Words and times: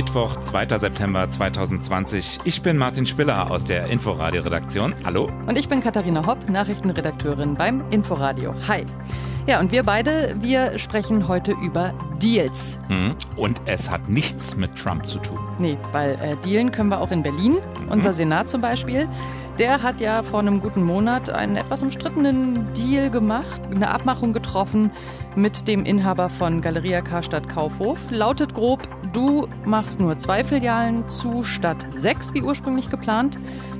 Mittwoch, 0.00 0.38
2. 0.38 0.78
September 0.78 1.28
2020. 1.28 2.38
Ich 2.44 2.62
bin 2.62 2.78
Martin 2.78 3.04
Spiller 3.04 3.50
aus 3.50 3.64
der 3.64 3.88
Inforadio-Redaktion. 3.88 4.94
Hallo. 5.04 5.28
Und 5.46 5.58
ich 5.58 5.68
bin 5.68 5.82
Katharina 5.82 6.26
Hopp, 6.26 6.48
Nachrichtenredakteurin 6.48 7.54
beim 7.54 7.82
Inforadio. 7.90 8.54
Hi. 8.66 8.80
Ja, 9.46 9.60
und 9.60 9.72
wir 9.72 9.82
beide, 9.82 10.34
wir 10.40 10.78
sprechen 10.78 11.28
heute 11.28 11.52
über 11.52 11.92
Deals. 12.22 12.78
Hm. 12.88 13.14
Und 13.36 13.60
es 13.66 13.90
hat 13.90 14.08
nichts 14.08 14.56
mit 14.56 14.74
Trump 14.74 15.06
zu 15.06 15.18
tun. 15.18 15.38
Nee, 15.58 15.76
weil 15.92 16.12
äh, 16.22 16.34
dealen 16.46 16.72
können 16.72 16.88
wir 16.88 17.02
auch 17.02 17.10
in 17.10 17.22
Berlin. 17.22 17.52
Mhm. 17.52 17.88
Unser 17.90 18.14
Senat 18.14 18.48
zum 18.48 18.62
Beispiel. 18.62 19.06
Der 19.58 19.82
hat 19.82 20.00
ja 20.00 20.22
vor 20.22 20.38
einem 20.40 20.62
guten 20.62 20.82
Monat 20.82 21.28
einen 21.28 21.56
etwas 21.56 21.82
umstrittenen 21.82 22.72
Deal 22.72 23.10
gemacht, 23.10 23.60
eine 23.70 23.90
Abmachung 23.90 24.32
getroffen 24.32 24.90
mit 25.36 25.68
dem 25.68 25.84
Inhaber 25.84 26.30
von 26.30 26.62
Galeria 26.62 27.02
Karstadt 27.02 27.46
Kaufhof. 27.48 28.10
Lautet 28.10 28.54
grob, 28.54 28.80
du 29.12 29.48
machst 29.64 30.00
nur 30.00 30.18
zwei 30.18 30.44
Filialen 30.44 31.08
zu 31.08 31.42
statt 31.42 31.86
sechs, 31.94 32.34
wie 32.34 32.42
ursprünglich 32.42 32.90
geplant. 32.90 33.38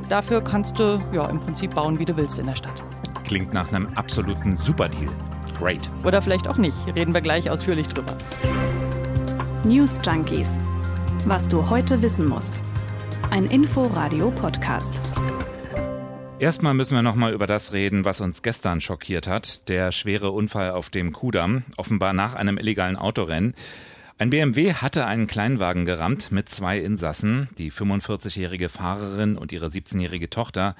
Dafür 0.08 0.42
kannst 0.42 0.78
du 0.78 1.00
ja 1.12 1.26
im 1.26 1.40
Prinzip 1.40 1.74
bauen, 1.74 1.98
wie 1.98 2.04
du 2.04 2.16
willst 2.16 2.38
in 2.38 2.46
der 2.46 2.56
Stadt. 2.56 2.82
Klingt 3.24 3.54
nach 3.54 3.68
einem 3.68 3.86
absoluten 3.94 4.56
Superdeal. 4.58 5.12
Great. 5.58 5.90
Oder 6.04 6.22
vielleicht 6.22 6.48
auch 6.48 6.56
nicht. 6.56 6.76
Reden 6.94 7.14
wir 7.14 7.20
gleich 7.20 7.50
ausführlich 7.50 7.86
drüber. 7.88 8.16
News 9.64 10.00
Junkies. 10.04 10.48
Was 11.26 11.48
du 11.48 11.68
heute 11.68 12.02
wissen 12.02 12.26
musst. 12.26 12.62
Ein 13.30 13.44
Info-Radio-Podcast. 13.44 14.94
Erstmal 16.40 16.72
müssen 16.72 16.94
wir 16.94 17.02
nochmal 17.02 17.34
über 17.34 17.46
das 17.46 17.74
reden, 17.74 18.06
was 18.06 18.22
uns 18.22 18.42
gestern 18.42 18.80
schockiert 18.80 19.28
hat. 19.28 19.68
Der 19.68 19.92
schwere 19.92 20.30
Unfall 20.30 20.70
auf 20.70 20.88
dem 20.88 21.12
Kudamm, 21.12 21.64
offenbar 21.76 22.14
nach 22.14 22.34
einem 22.34 22.56
illegalen 22.56 22.96
Autorennen. 22.96 23.54
Ein 24.20 24.28
BMW 24.28 24.74
hatte 24.74 25.06
einen 25.06 25.26
Kleinwagen 25.26 25.86
gerammt 25.86 26.30
mit 26.30 26.50
zwei 26.50 26.78
Insassen, 26.78 27.48
die 27.56 27.72
45-jährige 27.72 28.68
Fahrerin 28.68 29.38
und 29.38 29.50
ihre 29.50 29.68
17-jährige 29.68 30.28
Tochter. 30.28 30.76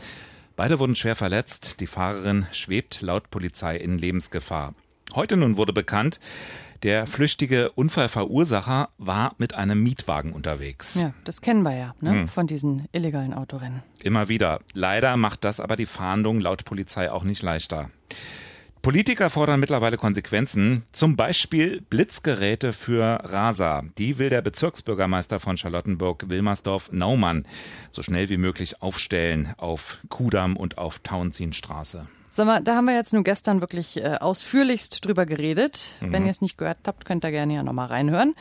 Beide 0.56 0.78
wurden 0.78 0.94
schwer 0.94 1.16
verletzt. 1.16 1.80
Die 1.80 1.86
Fahrerin 1.86 2.47
schwebt 2.52 3.00
laut 3.00 3.30
Polizei 3.30 3.78
in 3.78 3.97
Lebensgefahr. 3.97 4.74
Heute 5.14 5.38
nun 5.38 5.56
wurde 5.56 5.72
bekannt, 5.72 6.20
der 6.82 7.06
flüchtige 7.06 7.70
Unfallverursacher 7.70 8.91
war 8.98 9.34
mit 9.38 9.54
einem 9.54 9.82
Mietwagen 9.82 10.34
unterwegs. 10.34 10.97
Ja, 10.97 11.14
das 11.25 11.41
kennen 11.41 11.62
wir 11.62 11.75
ja 11.75 11.94
ne? 12.02 12.10
hm. 12.10 12.28
von 12.28 12.47
diesen 12.47 12.88
illegalen 12.92 13.32
Autorennen. 13.32 13.82
Immer 14.02 14.28
wieder. 14.28 14.60
Leider 14.75 15.16
macht 15.16 15.44
das 15.44 15.60
aber 15.60 15.77
die 15.77 15.86
Fahndung 15.86 16.42
laut 16.42 16.66
Polizei 16.66 17.10
auch 17.10 17.25
nicht 17.25 17.41
leichter. 17.41 17.88
Politiker 18.82 19.28
fordern 19.28 19.60
mittlerweile 19.60 19.98
Konsequenzen, 19.98 20.84
zum 20.92 21.14
Beispiel 21.14 21.82
Blitzgeräte 21.82 22.72
für 22.72 23.20
Rasa. 23.24 23.84
Die 23.98 24.16
will 24.16 24.30
der 24.30 24.40
Bezirksbürgermeister 24.40 25.38
von 25.38 25.58
Charlottenburg, 25.58 26.30
Wilmersdorf, 26.30 26.88
so 27.90 28.02
schnell 28.02 28.30
wie 28.30 28.38
möglich 28.38 28.80
aufstellen 28.80 29.52
auf 29.58 29.98
Kudamm 30.08 30.56
und 30.56 30.78
auf 30.78 31.00
Tauentzienstraße. 31.00 32.06
Sag 32.41 32.46
mal, 32.46 32.62
da 32.62 32.74
haben 32.74 32.86
wir 32.86 32.94
jetzt 32.94 33.12
nur 33.12 33.22
gestern 33.22 33.60
wirklich 33.60 33.98
äh, 33.98 34.16
ausführlichst 34.19 35.05
drüber 35.05 35.27
geredet. 35.27 35.91
Mhm. 36.00 36.12
Wenn 36.12 36.24
ihr 36.24 36.30
es 36.30 36.41
nicht 36.41 36.56
gehört 36.56 36.78
habt, 36.86 37.05
könnt 37.05 37.22
ihr 37.22 37.32
gerne 37.32 37.52
ja 37.52 37.62
nochmal 37.62 37.88
reinhören. 37.88 38.34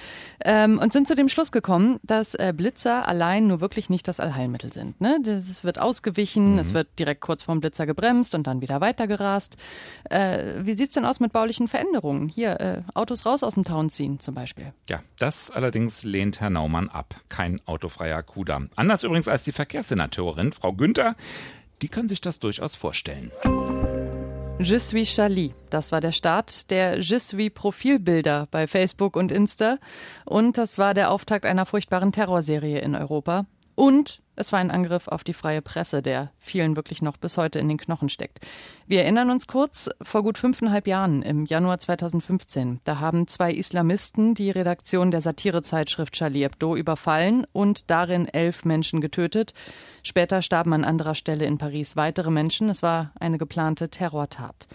Ähm, 0.45 0.79
und 0.79 0.93
sind 0.93 1.05
zu 1.05 1.15
dem 1.15 1.27
Schluss 1.27 1.51
gekommen, 1.51 1.99
dass 2.03 2.33
äh, 2.33 2.53
Blitzer 2.55 3.09
allein 3.09 3.47
nur 3.47 3.59
wirklich 3.59 3.89
nicht 3.89 4.07
das 4.07 4.21
Allheilmittel 4.21 4.71
sind. 4.71 5.01
Ne? 5.01 5.19
Das 5.21 5.65
wird 5.65 5.81
ausgewichen, 5.81 6.53
mhm. 6.53 6.59
es 6.59 6.73
wird 6.73 6.97
direkt 6.97 7.19
kurz 7.19 7.43
vorm 7.43 7.59
Blitzer 7.59 7.85
gebremst 7.85 8.35
und 8.35 8.47
dann 8.47 8.61
wieder 8.61 8.79
weitergerast. 8.79 9.57
Äh, 10.09 10.43
wie 10.61 10.75
sieht's 10.75 10.93
denn 10.93 11.03
aus 11.03 11.19
mit 11.19 11.33
baulichen 11.33 11.67
Veränderungen? 11.67 12.29
Hier, 12.29 12.57
äh, 12.61 12.81
Autos 12.93 13.25
raus 13.25 13.43
aus 13.43 13.55
dem 13.55 13.65
Town 13.65 13.89
ziehen 13.89 14.21
zum 14.21 14.33
Beispiel. 14.33 14.71
Ja, 14.87 15.01
das 15.17 15.51
allerdings 15.51 16.05
lehnt 16.05 16.39
Herr 16.39 16.49
Naumann 16.49 16.87
ab. 16.87 17.15
Kein 17.27 17.59
autofreier 17.65 18.23
Kudamm. 18.23 18.69
Anders 18.77 19.03
übrigens 19.03 19.27
als 19.27 19.43
die 19.43 19.51
Verkehrssenatorin, 19.51 20.53
Frau 20.53 20.71
Günther 20.71 21.17
die 21.81 21.87
kann 21.87 22.07
sich 22.07 22.21
das 22.21 22.39
durchaus 22.39 22.75
vorstellen. 22.75 23.31
Je 24.61 24.77
suis 24.77 25.15
Charlie. 25.15 25.53
Das 25.69 25.93
war 25.93 26.01
der 26.01 26.11
Start 26.11 26.69
der 26.69 26.99
Je 26.99 27.17
suis 27.17 27.49
Profilbilder 27.49 28.49
bei 28.51 28.67
Facebook 28.67 29.15
und 29.15 29.31
Insta. 29.31 29.77
Und 30.25 30.57
das 30.57 30.77
war 30.77 30.93
der 30.93 31.11
Auftakt 31.11 31.45
einer 31.45 31.65
furchtbaren 31.65 32.11
Terrorserie 32.11 32.79
in 32.79 32.93
Europa. 32.93 33.45
Und 33.79 34.21
es 34.35 34.51
war 34.51 34.59
ein 34.59 34.71
Angriff 34.71 35.07
auf 35.07 35.23
die 35.23 35.31
freie 35.31 35.61
Presse, 35.61 36.01
der 36.01 36.33
vielen 36.37 36.75
wirklich 36.75 37.01
noch 37.01 37.15
bis 37.15 37.37
heute 37.37 37.59
in 37.59 37.69
den 37.69 37.77
Knochen 37.77 38.09
steckt. 38.09 38.39
Wir 38.87 39.03
erinnern 39.03 39.29
uns 39.29 39.47
kurz, 39.47 39.89
vor 40.01 40.21
gut 40.21 40.37
fünfeinhalb 40.37 40.85
Jahren, 40.85 41.21
im 41.21 41.45
Januar 41.45 41.79
2015, 41.79 42.81
da 42.83 42.99
haben 42.99 43.29
zwei 43.29 43.53
Islamisten 43.53 44.33
die 44.33 44.51
Redaktion 44.51 45.11
der 45.11 45.21
Satirezeitschrift 45.21 46.13
Charlie 46.13 46.41
Hebdo 46.41 46.75
überfallen 46.75 47.47
und 47.53 47.89
darin 47.89 48.27
elf 48.27 48.65
Menschen 48.65 48.99
getötet. 48.99 49.53
Später 50.03 50.41
starben 50.41 50.73
an 50.73 50.83
anderer 50.83 51.15
Stelle 51.15 51.45
in 51.45 51.57
Paris 51.57 51.95
weitere 51.95 52.31
Menschen. 52.31 52.69
Es 52.69 52.83
war 52.83 53.13
eine 53.17 53.37
geplante 53.37 53.87
Terrortat. 53.87 54.67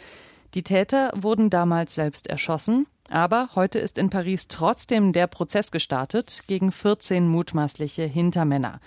Die 0.54 0.62
Täter 0.62 1.12
wurden 1.14 1.50
damals 1.50 1.94
selbst 1.94 2.26
erschossen. 2.26 2.86
Aber 3.10 3.50
heute 3.54 3.78
ist 3.78 3.98
in 3.98 4.10
Paris 4.10 4.48
trotzdem 4.48 5.12
der 5.12 5.26
Prozess 5.26 5.70
gestartet 5.70 6.42
gegen 6.46 6.72
14 6.72 7.28
mutmaßliche 7.28 8.04
Hintermänner. 8.04 8.80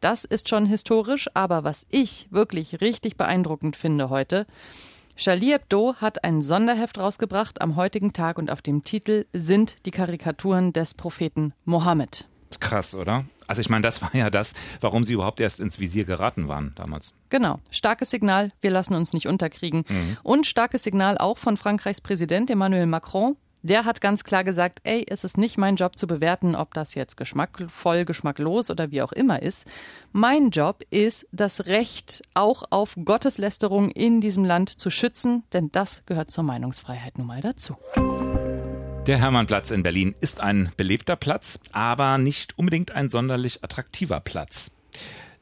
Das 0.00 0.24
ist 0.24 0.48
schon 0.48 0.66
historisch, 0.66 1.28
aber 1.34 1.64
was 1.64 1.86
ich 1.90 2.28
wirklich 2.30 2.80
richtig 2.80 3.16
beeindruckend 3.16 3.76
finde 3.76 4.10
heute, 4.10 4.46
Charlie 5.16 5.52
Hebdo 5.52 5.94
hat 5.96 6.24
ein 6.24 6.42
Sonderheft 6.42 6.98
rausgebracht 6.98 7.62
am 7.62 7.76
heutigen 7.76 8.12
Tag 8.12 8.36
und 8.36 8.50
auf 8.50 8.60
dem 8.60 8.84
Titel 8.84 9.24
sind 9.32 9.86
die 9.86 9.90
Karikaturen 9.90 10.74
des 10.74 10.92
Propheten 10.92 11.54
Mohammed. 11.64 12.28
Krass, 12.60 12.94
oder? 12.94 13.24
Also 13.46 13.60
ich 13.60 13.70
meine, 13.70 13.82
das 13.82 14.02
war 14.02 14.14
ja 14.14 14.28
das, 14.28 14.54
warum 14.80 15.04
sie 15.04 15.14
überhaupt 15.14 15.40
erst 15.40 15.58
ins 15.58 15.80
Visier 15.80 16.04
geraten 16.04 16.48
waren 16.48 16.72
damals. 16.76 17.14
Genau. 17.30 17.60
Starkes 17.70 18.10
Signal, 18.10 18.52
wir 18.60 18.70
lassen 18.70 18.94
uns 18.94 19.12
nicht 19.12 19.26
unterkriegen. 19.26 19.84
Mhm. 19.88 20.16
Und 20.22 20.46
starkes 20.46 20.82
Signal 20.82 21.16
auch 21.16 21.38
von 21.38 21.56
Frankreichs 21.56 22.00
Präsident 22.00 22.50
Emmanuel 22.50 22.86
Macron, 22.86 23.36
der 23.66 23.84
hat 23.84 24.00
ganz 24.00 24.24
klar 24.24 24.44
gesagt, 24.44 24.80
ey, 24.84 25.04
es 25.08 25.24
ist 25.24 25.36
nicht 25.36 25.58
mein 25.58 25.76
Job 25.76 25.98
zu 25.98 26.06
bewerten, 26.06 26.54
ob 26.54 26.74
das 26.74 26.94
jetzt 26.94 27.16
geschmackvoll, 27.16 28.04
geschmacklos 28.04 28.70
oder 28.70 28.90
wie 28.90 29.02
auch 29.02 29.12
immer 29.12 29.42
ist. 29.42 29.66
Mein 30.12 30.50
Job 30.50 30.82
ist, 30.90 31.26
das 31.32 31.66
Recht 31.66 32.22
auch 32.34 32.62
auf 32.70 32.96
Gotteslästerung 33.04 33.90
in 33.90 34.20
diesem 34.20 34.44
Land 34.44 34.70
zu 34.80 34.90
schützen, 34.90 35.42
denn 35.52 35.70
das 35.72 36.04
gehört 36.06 36.30
zur 36.30 36.44
Meinungsfreiheit 36.44 37.18
nun 37.18 37.26
mal 37.26 37.40
dazu. 37.40 37.76
Der 39.06 39.18
Hermannplatz 39.18 39.70
in 39.70 39.82
Berlin 39.82 40.14
ist 40.20 40.40
ein 40.40 40.72
belebter 40.76 41.16
Platz, 41.16 41.60
aber 41.72 42.18
nicht 42.18 42.58
unbedingt 42.58 42.92
ein 42.92 43.08
sonderlich 43.08 43.62
attraktiver 43.62 44.20
Platz. 44.20 44.72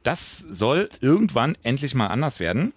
Das 0.02 0.38
soll 0.38 0.90
irgendwann 1.00 1.56
endlich 1.62 1.94
mal 1.94 2.08
anders 2.08 2.40
werden. 2.40 2.74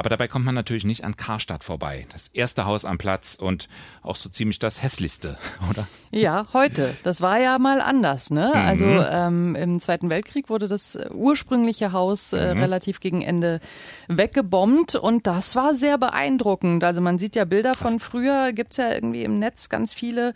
Aber 0.00 0.08
dabei 0.08 0.28
kommt 0.28 0.46
man 0.46 0.54
natürlich 0.54 0.84
nicht 0.84 1.04
an 1.04 1.18
Karstadt 1.18 1.62
vorbei. 1.62 2.06
Das 2.10 2.28
erste 2.28 2.64
Haus 2.64 2.86
am 2.86 2.96
Platz 2.96 3.34
und 3.34 3.68
auch 4.00 4.16
so 4.16 4.30
ziemlich 4.30 4.58
das 4.58 4.82
hässlichste, 4.82 5.36
oder? 5.70 5.86
Ja, 6.10 6.46
heute. 6.54 6.96
Das 7.02 7.20
war 7.20 7.38
ja 7.38 7.58
mal 7.58 7.82
anders. 7.82 8.30
Ne? 8.30 8.50
Mhm. 8.50 8.60
Also 8.60 8.86
ähm, 8.86 9.54
im 9.56 9.78
Zweiten 9.78 10.08
Weltkrieg 10.08 10.48
wurde 10.48 10.68
das 10.68 10.98
ursprüngliche 11.10 11.92
Haus 11.92 12.32
äh, 12.32 12.54
mhm. 12.54 12.62
relativ 12.62 13.00
gegen 13.00 13.20
Ende 13.20 13.60
weggebombt 14.08 14.94
und 14.94 15.26
das 15.26 15.54
war 15.54 15.74
sehr 15.74 15.98
beeindruckend. 15.98 16.82
Also 16.82 17.02
man 17.02 17.18
sieht 17.18 17.36
ja 17.36 17.44
Bilder 17.44 17.72
Krass. 17.72 17.90
von 17.90 18.00
früher, 18.00 18.54
gibt's 18.54 18.78
ja 18.78 18.90
irgendwie 18.90 19.24
im 19.24 19.38
Netz 19.38 19.68
ganz 19.68 19.92
viele. 19.92 20.32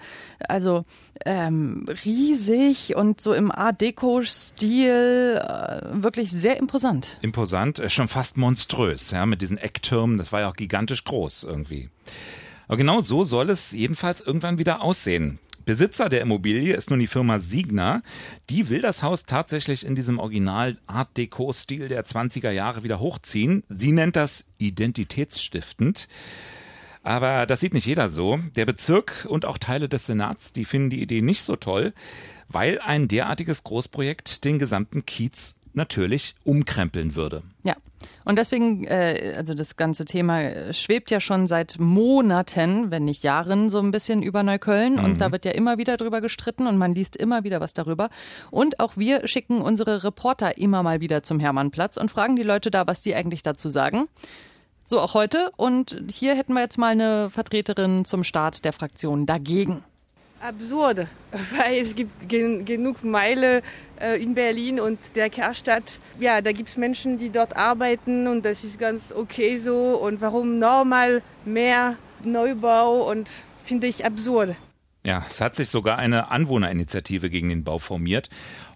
Also 0.46 0.84
ähm, 1.25 1.86
riesig 2.04 2.96
und 2.96 3.20
so 3.20 3.32
im 3.32 3.50
Art 3.50 3.81
Deco-Stil, 3.81 5.41
äh, 5.42 6.02
wirklich 6.02 6.31
sehr 6.31 6.58
imposant. 6.58 7.19
Imposant, 7.22 7.78
äh, 7.78 7.88
schon 7.88 8.08
fast 8.08 8.36
monströs, 8.36 9.10
ja, 9.10 9.25
mit 9.25 9.41
diesen 9.41 9.53
Ecktürmen, 9.59 10.19
das 10.19 10.32
war 10.32 10.41
ja 10.41 10.48
auch 10.48 10.56
gigantisch 10.56 11.04
groß 11.04 11.44
irgendwie. 11.44 11.91
Aber 12.66 12.76
genau 12.76 13.00
so 13.00 13.25
soll 13.25 13.50
es 13.50 13.72
jedenfalls 13.72 14.20
irgendwann 14.20 14.59
wieder 14.59 14.82
aussehen. 14.82 15.38
Besitzer 15.65 16.10
der 16.10 16.20
Immobilie 16.20 16.75
ist 16.75 16.91
nun 16.91 16.99
die 16.99 17.06
Firma 17.06 17.40
Signa. 17.40 18.02
Die 18.50 18.69
will 18.69 18.82
das 18.82 19.02
Haus 19.02 19.25
tatsächlich 19.25 19.87
in 19.87 19.94
diesem 19.94 20.19
Original 20.19 20.76
Art 20.87 21.17
Deco-Stil 21.17 21.88
der 21.88 22.05
20er 22.05 22.50
Jahre 22.50 22.82
wieder 22.82 23.00
hochziehen. 23.00 23.62
Sie 23.69 23.93
nennt 23.93 24.17
das 24.17 24.46
identitätsstiftend. 24.58 26.08
Aber 27.02 27.46
das 27.46 27.61
sieht 27.61 27.75
nicht 27.75 27.87
jeder 27.87 28.08
so. 28.08 28.40
Der 28.56 28.67
Bezirk 28.67 29.26
und 29.29 29.44
auch 29.44 29.58
Teile 29.58 29.88
des 29.88 30.06
Senats, 30.06 30.52
die 30.52 30.64
finden 30.64 30.90
die 30.90 31.02
Idee 31.02 31.23
nicht 31.23 31.43
so 31.43 31.56
toll, 31.56 31.93
weil 32.49 32.79
ein 32.81 33.08
derartiges 33.08 33.62
Großprojekt 33.64 34.44
den 34.44 34.58
gesamten 34.58 35.06
Kiez 35.06 35.56
natürlich 35.76 36.35
umkrempeln 36.44 37.15
würde. 37.15 37.43
Ja. 37.62 37.75
Und 38.25 38.38
deswegen, 38.38 38.85
äh, 38.85 39.35
also 39.37 39.55
das 39.55 39.76
ganze 39.76 40.05
Thema 40.05 40.73
schwebt 40.73 41.11
ja 41.11 41.21
schon 41.21 41.47
seit 41.47 41.79
Monaten, 41.79 42.91
wenn 42.91 43.05
nicht 43.05 43.23
Jahren, 43.23 43.71
so 43.71 43.81
ein 43.81 43.91
bisschen 43.91 44.23
über 44.23 44.43
Neukölln. 44.43 44.94
Mhm. 44.94 45.05
Und 45.05 45.21
da 45.21 45.32
wird 45.32 45.44
ja 45.44 45.53
immer 45.53 45.79
wieder 45.79 45.97
drüber 45.97 46.21
gestritten 46.21 46.67
und 46.67 46.76
man 46.76 46.94
liest 46.94 47.17
immer 47.17 47.44
wieder 47.44 47.61
was 47.61 47.75
darüber. 47.75 48.11
Und 48.50 48.81
auch 48.81 48.97
wir 48.97 49.26
schicken 49.26 49.61
unsere 49.61 50.05
Reporter 50.05 50.59
immer 50.59 50.82
mal 50.82 51.00
wieder 51.00 51.23
zum 51.23 51.41
Hermannplatz 51.41 51.97
und 51.97 52.11
fragen 52.11 52.37
die 52.37 52.43
Leute 52.43 52.70
da, 52.70 52.87
was 52.87 53.00
die 53.00 53.15
eigentlich 53.15 53.43
dazu 53.43 53.69
sagen. 53.69 54.06
So 54.85 55.00
auch 55.00 55.15
heute. 55.15 55.50
Und 55.56 56.03
hier 56.11 56.35
hätten 56.35 56.53
wir 56.53 56.61
jetzt 56.61 56.79
mal 56.79 56.88
eine 56.88 57.31
Vertreterin 57.31 58.05
zum 58.05 58.23
Start 58.23 58.65
der 58.65 58.73
Fraktion 58.73 59.25
dagegen. 59.25 59.82
Absurd, 60.44 61.06
weil 61.56 61.81
es 61.81 61.94
gibt 61.94 62.29
gen 62.29 62.64
genug 62.64 63.02
Meile 63.02 63.62
äh, 64.00 64.23
in 64.23 64.35
Berlin 64.35 64.79
und 64.79 64.99
der 65.14 65.31
Kerstadt. 65.31 65.99
Ja, 66.20 66.41
da 66.41 66.52
gibt 66.52 66.69
es 66.69 66.76
Menschen, 66.76 67.19
die 67.19 67.31
dort 67.31 67.56
arbeiten 67.56 68.26
und 68.26 68.44
das 68.44 68.62
ist 68.62 68.79
ganz 68.79 69.12
okay 69.12 69.56
so. 69.56 69.96
Und 69.96 70.20
warum 70.20 70.58
normal 70.58 71.23
mehr 71.44 71.96
Neubau 72.23 73.11
und 73.11 73.31
finde 73.64 73.87
ich 73.87 74.05
absurd. 74.05 74.55
Ja, 75.06 75.23
es 75.29 75.41
hat 75.41 75.55
sich 75.55 75.69
sogar 75.69 75.99
eine 75.99 76.31
Anwohnerinitiative 76.31 77.29
gegen 77.29 77.50
den 77.50 77.64
Bau 77.64 77.79
formiert. 77.79 78.31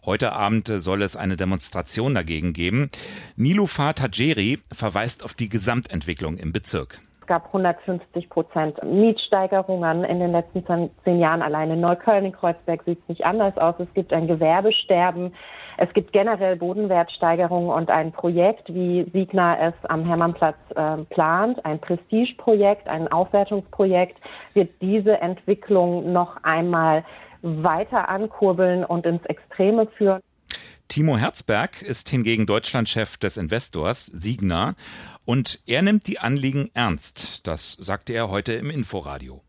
Heute 0.04 0.32
Abend 0.32 0.70
soll 0.76 1.02
es 1.02 1.16
eine 1.16 1.36
Demonstration 1.36 2.14
dagegen 2.14 2.52
geben. 2.52 2.90
Nilufar 3.36 3.94
Tajeri 3.94 4.58
verweist 4.70 5.24
auf 5.24 5.32
die 5.32 5.48
Gesamtentwicklung 5.48 6.36
im 6.36 6.52
Bezirk 6.52 7.00
gab 7.28 7.46
150 7.46 8.28
Prozent 8.28 8.82
Mietsteigerungen 8.82 10.02
in 10.02 10.18
den 10.18 10.32
letzten 10.32 10.64
zehn 11.04 11.20
Jahren. 11.20 11.42
Alleine 11.42 11.74
in 11.74 11.80
Neukölln, 11.80 12.24
in 12.24 12.32
Kreuzberg 12.32 12.82
sieht 12.84 12.98
es 13.00 13.08
nicht 13.08 13.24
anders 13.24 13.56
aus. 13.58 13.76
Es 13.78 13.92
gibt 13.94 14.12
ein 14.12 14.26
Gewerbesterben. 14.26 15.32
Es 15.76 15.92
gibt 15.92 16.12
generell 16.12 16.56
Bodenwertsteigerungen 16.56 17.70
und 17.70 17.88
ein 17.88 18.10
Projekt, 18.10 18.74
wie 18.74 19.08
Siegner 19.12 19.58
es 19.60 19.74
am 19.88 20.04
Hermannplatz 20.04 20.56
äh, 20.74 20.96
plant, 21.10 21.64
ein 21.64 21.78
Prestigeprojekt, 21.78 22.88
ein 22.88 23.06
Aufwertungsprojekt, 23.06 24.18
wird 24.54 24.70
diese 24.80 25.20
Entwicklung 25.20 26.12
noch 26.12 26.42
einmal 26.42 27.04
weiter 27.42 28.08
ankurbeln 28.08 28.84
und 28.84 29.06
ins 29.06 29.24
Extreme 29.26 29.86
führen. 29.86 30.20
Timo 30.88 31.18
Herzberg 31.18 31.82
ist 31.82 32.08
hingegen 32.08 32.46
Deutschlandchef 32.46 33.18
des 33.18 33.36
Investors 33.36 34.06
Signa 34.06 34.74
und 35.26 35.60
er 35.66 35.82
nimmt 35.82 36.06
die 36.06 36.18
Anliegen 36.18 36.70
ernst. 36.72 37.46
Das 37.46 37.72
sagte 37.72 38.14
er 38.14 38.30
heute 38.30 38.54
im 38.54 38.70
Inforadio. 38.70 39.42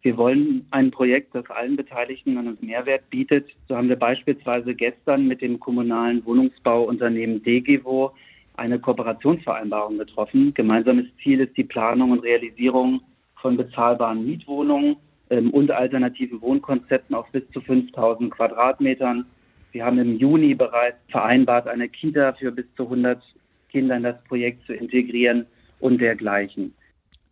Wir 0.00 0.16
wollen 0.16 0.66
ein 0.70 0.90
Projekt, 0.90 1.34
das 1.34 1.44
allen 1.50 1.76
Beteiligten 1.76 2.38
einen 2.38 2.56
Mehrwert 2.62 3.10
bietet. 3.10 3.50
So 3.68 3.76
haben 3.76 3.90
wir 3.90 3.96
beispielsweise 3.96 4.74
gestern 4.74 5.28
mit 5.28 5.42
dem 5.42 5.60
kommunalen 5.60 6.24
Wohnungsbauunternehmen 6.24 7.42
DGWO 7.42 8.12
eine 8.56 8.78
Kooperationsvereinbarung 8.78 9.98
getroffen. 9.98 10.54
Gemeinsames 10.54 11.06
Ziel 11.22 11.40
ist 11.40 11.54
die 11.58 11.64
Planung 11.64 12.12
und 12.12 12.20
Realisierung 12.20 13.02
von 13.34 13.58
bezahlbaren 13.58 14.24
Mietwohnungen 14.24 14.96
ähm, 15.28 15.50
und 15.50 15.70
alternativen 15.70 16.40
Wohnkonzepten 16.40 17.14
auf 17.14 17.30
bis 17.32 17.42
zu 17.52 17.60
5000 17.60 18.30
Quadratmetern. 18.30 19.26
Wir 19.72 19.84
haben 19.84 19.98
im 19.98 20.16
Juni 20.16 20.54
bereits 20.54 20.98
vereinbart, 21.08 21.68
eine 21.68 21.88
Kita 21.88 22.32
für 22.34 22.50
bis 22.50 22.66
zu 22.76 22.84
100 22.84 23.22
Kinder 23.70 23.96
in 23.96 24.02
das 24.02 24.22
Projekt 24.24 24.66
zu 24.66 24.74
integrieren 24.74 25.46
und 25.78 26.00
dergleichen. 26.00 26.74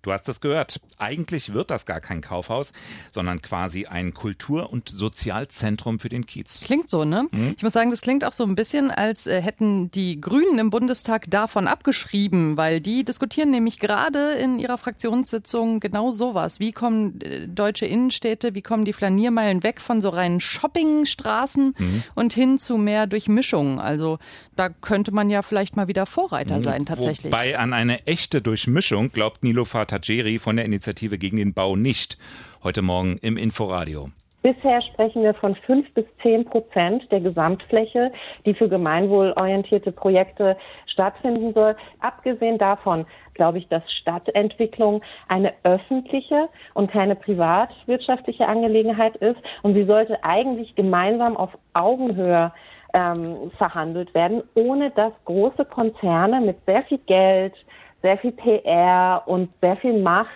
Du 0.02 0.12
hast 0.12 0.28
es 0.28 0.40
gehört. 0.40 0.80
Eigentlich 0.98 1.52
wird 1.52 1.72
das 1.72 1.84
gar 1.84 2.00
kein 2.00 2.20
Kaufhaus, 2.20 2.72
sondern 3.10 3.42
quasi 3.42 3.86
ein 3.86 4.14
Kultur- 4.14 4.72
und 4.72 4.88
Sozialzentrum 4.88 5.98
für 5.98 6.08
den 6.08 6.24
Kiez. 6.24 6.60
Klingt 6.60 6.88
so, 6.88 7.04
ne? 7.04 7.26
Mhm. 7.32 7.54
Ich 7.56 7.64
muss 7.64 7.72
sagen, 7.72 7.90
das 7.90 8.00
klingt 8.00 8.24
auch 8.24 8.32
so 8.32 8.44
ein 8.44 8.54
bisschen, 8.54 8.92
als 8.92 9.26
äh, 9.26 9.42
hätten 9.42 9.90
die 9.90 10.20
Grünen 10.20 10.60
im 10.60 10.70
Bundestag 10.70 11.28
davon 11.28 11.66
abgeschrieben, 11.66 12.56
weil 12.56 12.80
die 12.80 13.04
diskutieren 13.04 13.50
nämlich 13.50 13.80
gerade 13.80 14.34
in 14.34 14.60
ihrer 14.60 14.78
Fraktionssitzung 14.78 15.80
genau 15.80 16.12
sowas. 16.12 16.60
Wie 16.60 16.70
kommen 16.70 17.20
äh, 17.20 17.48
deutsche 17.48 17.86
Innenstädte, 17.86 18.54
wie 18.54 18.62
kommen 18.62 18.84
die 18.84 18.92
Flaniermeilen 18.92 19.64
weg 19.64 19.80
von 19.80 20.00
so 20.00 20.10
reinen 20.10 20.40
Shoppingstraßen 20.40 21.74
mhm. 21.76 22.02
und 22.14 22.32
hin 22.32 22.60
zu 22.60 22.78
mehr 22.78 23.08
Durchmischung? 23.08 23.80
Also 23.80 24.20
da 24.54 24.68
könnte 24.68 25.10
man 25.10 25.28
ja 25.28 25.42
vielleicht 25.42 25.74
mal 25.74 25.88
wieder 25.88 26.06
Vorreiter 26.06 26.58
mhm. 26.58 26.62
sein, 26.62 26.86
tatsächlich. 26.86 27.32
Wobei 27.32 27.58
an 27.58 27.72
eine 27.72 28.06
echte 28.06 28.40
Durchmischung 28.40 29.10
glaubt 29.10 29.42
Nilofa 29.42 29.88
Tajeri 30.00 30.38
von 30.38 30.56
der 30.56 30.64
Initiative 30.64 31.18
gegen 31.18 31.36
den 31.36 31.54
Bau 31.54 31.76
nicht. 31.76 32.18
Heute 32.62 32.82
Morgen 32.82 33.18
im 33.22 33.36
Inforadio. 33.36 34.10
Bisher 34.42 34.80
sprechen 34.82 35.24
wir 35.24 35.34
von 35.34 35.54
fünf 35.54 35.92
bis 35.94 36.04
zehn 36.22 36.44
Prozent 36.44 37.10
der 37.10 37.20
Gesamtfläche, 37.20 38.12
die 38.46 38.54
für 38.54 38.68
gemeinwohlorientierte 38.68 39.90
Projekte 39.90 40.56
stattfinden 40.86 41.52
soll. 41.54 41.74
Abgesehen 42.00 42.56
davon 42.56 43.04
glaube 43.34 43.58
ich, 43.58 43.68
dass 43.68 43.82
Stadtentwicklung 44.00 45.02
eine 45.28 45.54
öffentliche 45.64 46.48
und 46.74 46.90
keine 46.90 47.16
privatwirtschaftliche 47.16 48.46
Angelegenheit 48.46 49.16
ist. 49.16 49.38
Und 49.62 49.74
sie 49.74 49.84
sollte 49.84 50.22
eigentlich 50.22 50.74
gemeinsam 50.76 51.36
auf 51.36 51.50
Augenhöhe 51.72 52.52
ähm, 52.94 53.50
verhandelt 53.56 54.14
werden, 54.14 54.42
ohne 54.54 54.90
dass 54.90 55.12
große 55.24 55.64
Konzerne 55.64 56.40
mit 56.40 56.56
sehr 56.66 56.82
viel 56.84 56.98
Geld, 57.06 57.54
sehr 58.02 58.18
viel 58.18 58.32
PR 58.32 59.22
und 59.26 59.50
sehr 59.60 59.76
viel 59.76 60.00
Macht 60.00 60.30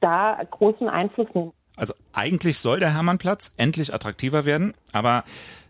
da 0.00 0.40
großen 0.50 0.88
Einfluss 0.88 1.28
nehmen. 1.34 1.52
Also 1.76 1.94
eigentlich 2.12 2.58
soll 2.58 2.80
der 2.80 2.94
Hermannplatz 2.94 3.54
endlich 3.58 3.92
attraktiver 3.92 4.44
werden, 4.44 4.74
aber 4.92 5.24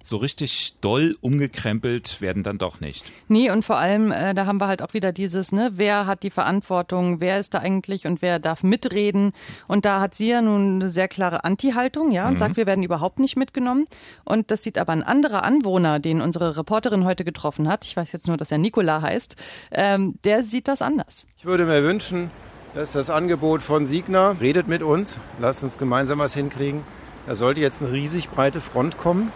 so 0.09 0.17
richtig 0.19 0.75
doll 0.81 1.17
umgekrempelt 1.21 2.21
werden 2.21 2.43
dann 2.43 2.59
doch 2.59 2.81
nicht. 2.81 3.05
Nee, 3.29 3.51
und 3.51 3.65
vor 3.65 3.77
allem, 3.77 4.13
äh, 4.13 4.35
da 4.35 4.47
haben 4.47 4.61
wir 4.61 4.69
halt 4.69 4.83
auch 4.83 4.95
wieder 4.95 5.13
dieses, 5.13 5.53
ne, 5.53 5.73
wer 5.75 6.07
hat 6.07 6.23
die 6.23 6.31
Verantwortung, 6.31 7.21
wer 7.21 7.41
ist 7.41 7.55
da 7.55 7.59
eigentlich 7.59 8.07
und 8.07 8.23
wer 8.23 8.39
darf 8.39 8.63
mitreden. 8.63 9.33
Und 9.67 9.85
da 9.85 10.01
hat 10.01 10.15
sie 10.15 10.29
ja 10.29 10.41
nun 10.41 10.77
eine 10.77 10.91
sehr 10.91 11.09
klare 11.09 11.45
Anti-Haltung, 11.45 12.13
ja, 12.13 12.27
und 12.27 12.35
mhm. 12.35 12.39
sagt, 12.39 12.57
wir 12.57 12.67
werden 12.67 12.85
überhaupt 12.85 13.19
nicht 13.19 13.37
mitgenommen. 13.37 13.87
Und 14.25 14.51
das 14.51 14.63
sieht 14.63 14.79
aber 14.79 14.93
ein 14.93 15.03
anderer 15.03 15.45
Anwohner, 15.45 15.99
den 15.99 16.21
unsere 16.21 16.57
Reporterin 16.57 17.05
heute 17.05 17.25
getroffen 17.25 17.69
hat, 17.69 17.85
ich 17.85 17.97
weiß 17.97 18.13
jetzt 18.13 18.29
nur, 18.29 18.37
dass 18.37 18.53
er 18.53 18.59
Nikola 18.59 19.03
heißt, 19.03 19.37
ähm, 19.73 20.15
der 20.25 20.43
sieht 20.43 20.69
das 20.69 20.83
anders. 20.83 21.27
Ich 21.39 21.45
würde 21.45 21.67
mir 21.67 21.83
wünschen, 21.83 22.31
dass 22.75 22.93
das 22.93 23.11
Angebot 23.11 23.63
von 23.63 23.87
Signa 23.87 24.33
redet 24.33 24.69
mit 24.69 24.83
uns, 24.83 25.19
lasst 25.41 25.63
uns 25.63 25.79
gemeinsam 25.79 26.19
was 26.19 26.35
hinkriegen. 26.35 26.83
Da 27.27 27.35
sollte 27.35 27.61
jetzt 27.61 27.83
eine 27.83 27.91
riesig 27.91 28.29
breite 28.29 28.61
Front 28.61 28.99
kommen 28.99 29.33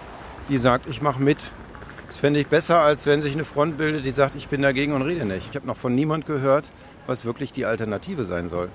die 0.51 0.59
sagt, 0.59 0.87
ich 0.89 1.01
mache 1.01 1.23
mit. 1.23 1.53
Das 2.09 2.17
fände 2.17 2.41
ich 2.41 2.49
besser, 2.49 2.81
als 2.81 3.07
wenn 3.07 3.23
sich 3.23 3.35
eine 3.35 3.45
Front 3.45 3.79
bildet, 3.79 4.05
die 4.05 4.11
sagt, 4.11 4.35
ich 4.35 4.49
bin 4.49 4.63
dagegen 4.63 4.93
und 4.93 5.03
rede 5.03 5.25
nicht. 5.25 5.47
Ich 5.49 5.57
habe 5.57 5.67
noch 5.67 5.77
von 5.77 5.95
niemand 5.95 6.27
gehört, 6.27 6.73
was 7.07 7.25
wirklich 7.25 7.53
die 7.53 7.65
Alternative 7.65 8.25
sein 8.25 8.49
soll. 8.49 8.69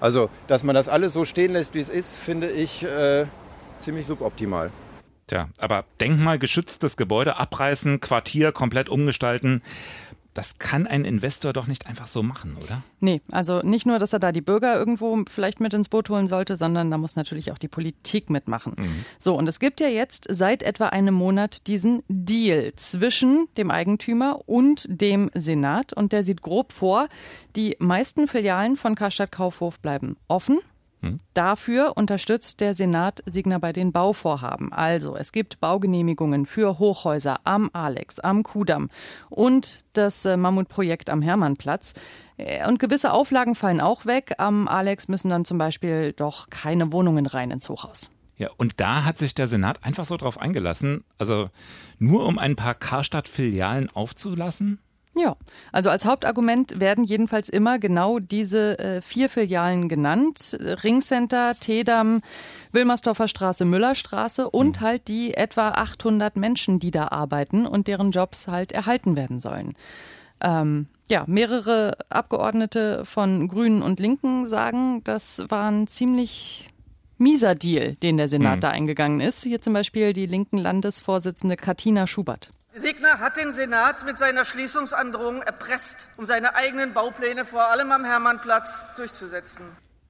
Also, 0.00 0.28
dass 0.48 0.64
man 0.64 0.74
das 0.74 0.88
alles 0.88 1.14
so 1.14 1.24
stehen 1.24 1.54
lässt, 1.54 1.74
wie 1.74 1.80
es 1.80 1.88
ist, 1.88 2.14
finde 2.14 2.50
ich 2.50 2.84
äh, 2.84 3.24
ziemlich 3.80 4.06
suboptimal. 4.06 4.70
Tja, 5.26 5.48
aber 5.56 5.86
denkmalgeschütztes 6.00 6.98
Gebäude 6.98 7.38
abreißen, 7.38 8.00
Quartier 8.00 8.52
komplett 8.52 8.90
umgestalten, 8.90 9.62
das 10.34 10.58
kann 10.58 10.86
ein 10.86 11.04
Investor 11.04 11.52
doch 11.52 11.66
nicht 11.66 11.86
einfach 11.86 12.08
so 12.08 12.22
machen, 12.22 12.56
oder? 12.62 12.82
Nee, 13.00 13.22
also 13.30 13.60
nicht 13.60 13.86
nur, 13.86 13.98
dass 13.98 14.12
er 14.12 14.18
da 14.18 14.32
die 14.32 14.40
Bürger 14.40 14.76
irgendwo 14.76 15.24
vielleicht 15.28 15.60
mit 15.60 15.72
ins 15.72 15.88
Boot 15.88 16.10
holen 16.10 16.26
sollte, 16.26 16.56
sondern 16.56 16.90
da 16.90 16.98
muss 16.98 17.16
natürlich 17.16 17.52
auch 17.52 17.58
die 17.58 17.68
Politik 17.68 18.30
mitmachen. 18.30 18.74
Mhm. 18.76 19.04
So, 19.18 19.36
und 19.36 19.48
es 19.48 19.60
gibt 19.60 19.80
ja 19.80 19.88
jetzt 19.88 20.26
seit 20.28 20.62
etwa 20.62 20.86
einem 20.86 21.14
Monat 21.14 21.68
diesen 21.68 22.02
Deal 22.08 22.72
zwischen 22.76 23.46
dem 23.56 23.70
Eigentümer 23.70 24.40
und 24.46 24.86
dem 24.88 25.30
Senat 25.34 25.92
und 25.92 26.12
der 26.12 26.24
sieht 26.24 26.42
grob 26.42 26.72
vor, 26.72 27.08
die 27.54 27.76
meisten 27.78 28.26
Filialen 28.26 28.76
von 28.76 28.96
Karstadt 28.96 29.30
Kaufhof 29.30 29.78
bleiben 29.78 30.16
offen 30.26 30.58
Dafür 31.34 31.96
unterstützt 31.96 32.60
der 32.60 32.74
Senat 32.74 33.22
Signer 33.26 33.58
bei 33.58 33.72
den 33.72 33.92
Bauvorhaben. 33.92 34.72
Also 34.72 35.16
es 35.16 35.32
gibt 35.32 35.60
Baugenehmigungen 35.60 36.46
für 36.46 36.78
Hochhäuser 36.78 37.40
am 37.44 37.70
Alex, 37.72 38.18
am 38.20 38.42
Kudamm 38.42 38.90
und 39.30 39.80
das 39.92 40.24
äh, 40.24 40.36
Mammutprojekt 40.36 41.10
am 41.10 41.22
Hermannplatz. 41.22 41.94
Äh, 42.36 42.66
und 42.68 42.78
gewisse 42.78 43.12
Auflagen 43.12 43.54
fallen 43.54 43.80
auch 43.80 44.06
weg. 44.06 44.34
Am 44.38 44.68
Alex 44.68 45.08
müssen 45.08 45.28
dann 45.28 45.44
zum 45.44 45.58
Beispiel 45.58 46.12
doch 46.12 46.50
keine 46.50 46.92
Wohnungen 46.92 47.26
rein 47.26 47.50
ins 47.50 47.68
Hochhaus. 47.68 48.10
Ja, 48.36 48.50
und 48.56 48.80
da 48.80 49.04
hat 49.04 49.18
sich 49.18 49.34
der 49.34 49.46
Senat 49.46 49.84
einfach 49.84 50.04
so 50.04 50.16
drauf 50.16 50.38
eingelassen, 50.38 51.04
also 51.18 51.50
nur 51.98 52.26
um 52.26 52.38
ein 52.38 52.56
paar 52.56 52.74
Karstadt-Filialen 52.74 53.90
aufzulassen? 53.94 54.80
Ja, 55.16 55.36
also 55.70 55.90
als 55.90 56.06
Hauptargument 56.06 56.80
werden 56.80 57.04
jedenfalls 57.04 57.48
immer 57.48 57.78
genau 57.78 58.18
diese 58.18 58.78
äh, 58.80 59.00
vier 59.00 59.28
Filialen 59.28 59.88
genannt. 59.88 60.58
Ringcenter, 60.82 61.54
Tedam, 61.60 62.20
Wilmersdorfer 62.72 63.28
Straße, 63.28 63.64
Müllerstraße 63.64 64.50
und 64.50 64.80
mhm. 64.80 64.84
halt 64.84 65.06
die 65.06 65.34
etwa 65.34 65.68
800 65.70 66.36
Menschen, 66.36 66.80
die 66.80 66.90
da 66.90 67.08
arbeiten 67.08 67.64
und 67.64 67.86
deren 67.86 68.10
Jobs 68.10 68.48
halt 68.48 68.72
erhalten 68.72 69.14
werden 69.14 69.38
sollen. 69.38 69.74
Ähm, 70.40 70.88
ja, 71.08 71.24
mehrere 71.28 71.96
Abgeordnete 72.08 73.04
von 73.04 73.46
Grünen 73.46 73.82
und 73.82 74.00
Linken 74.00 74.48
sagen, 74.48 75.02
das 75.04 75.46
war 75.48 75.70
ein 75.70 75.86
ziemlich 75.86 76.70
mieser 77.18 77.54
Deal, 77.54 77.94
den 77.96 78.16
der 78.16 78.28
Senat 78.28 78.56
mhm. 78.56 78.60
da 78.60 78.70
eingegangen 78.70 79.20
ist. 79.20 79.44
Hier 79.44 79.62
zum 79.62 79.74
Beispiel 79.74 80.12
die 80.12 80.26
linken 80.26 80.58
Landesvorsitzende 80.58 81.56
Katina 81.56 82.08
Schubert. 82.08 82.50
Signer 82.76 83.20
hat 83.20 83.36
den 83.36 83.52
Senat 83.52 84.04
mit 84.04 84.18
seiner 84.18 84.44
Schließungsandrohung 84.44 85.42
erpresst, 85.42 86.08
um 86.16 86.26
seine 86.26 86.56
eigenen 86.56 86.92
Baupläne 86.92 87.44
vor 87.44 87.68
allem 87.68 87.92
am 87.92 88.04
Hermannplatz 88.04 88.84
durchzusetzen. 88.96 89.64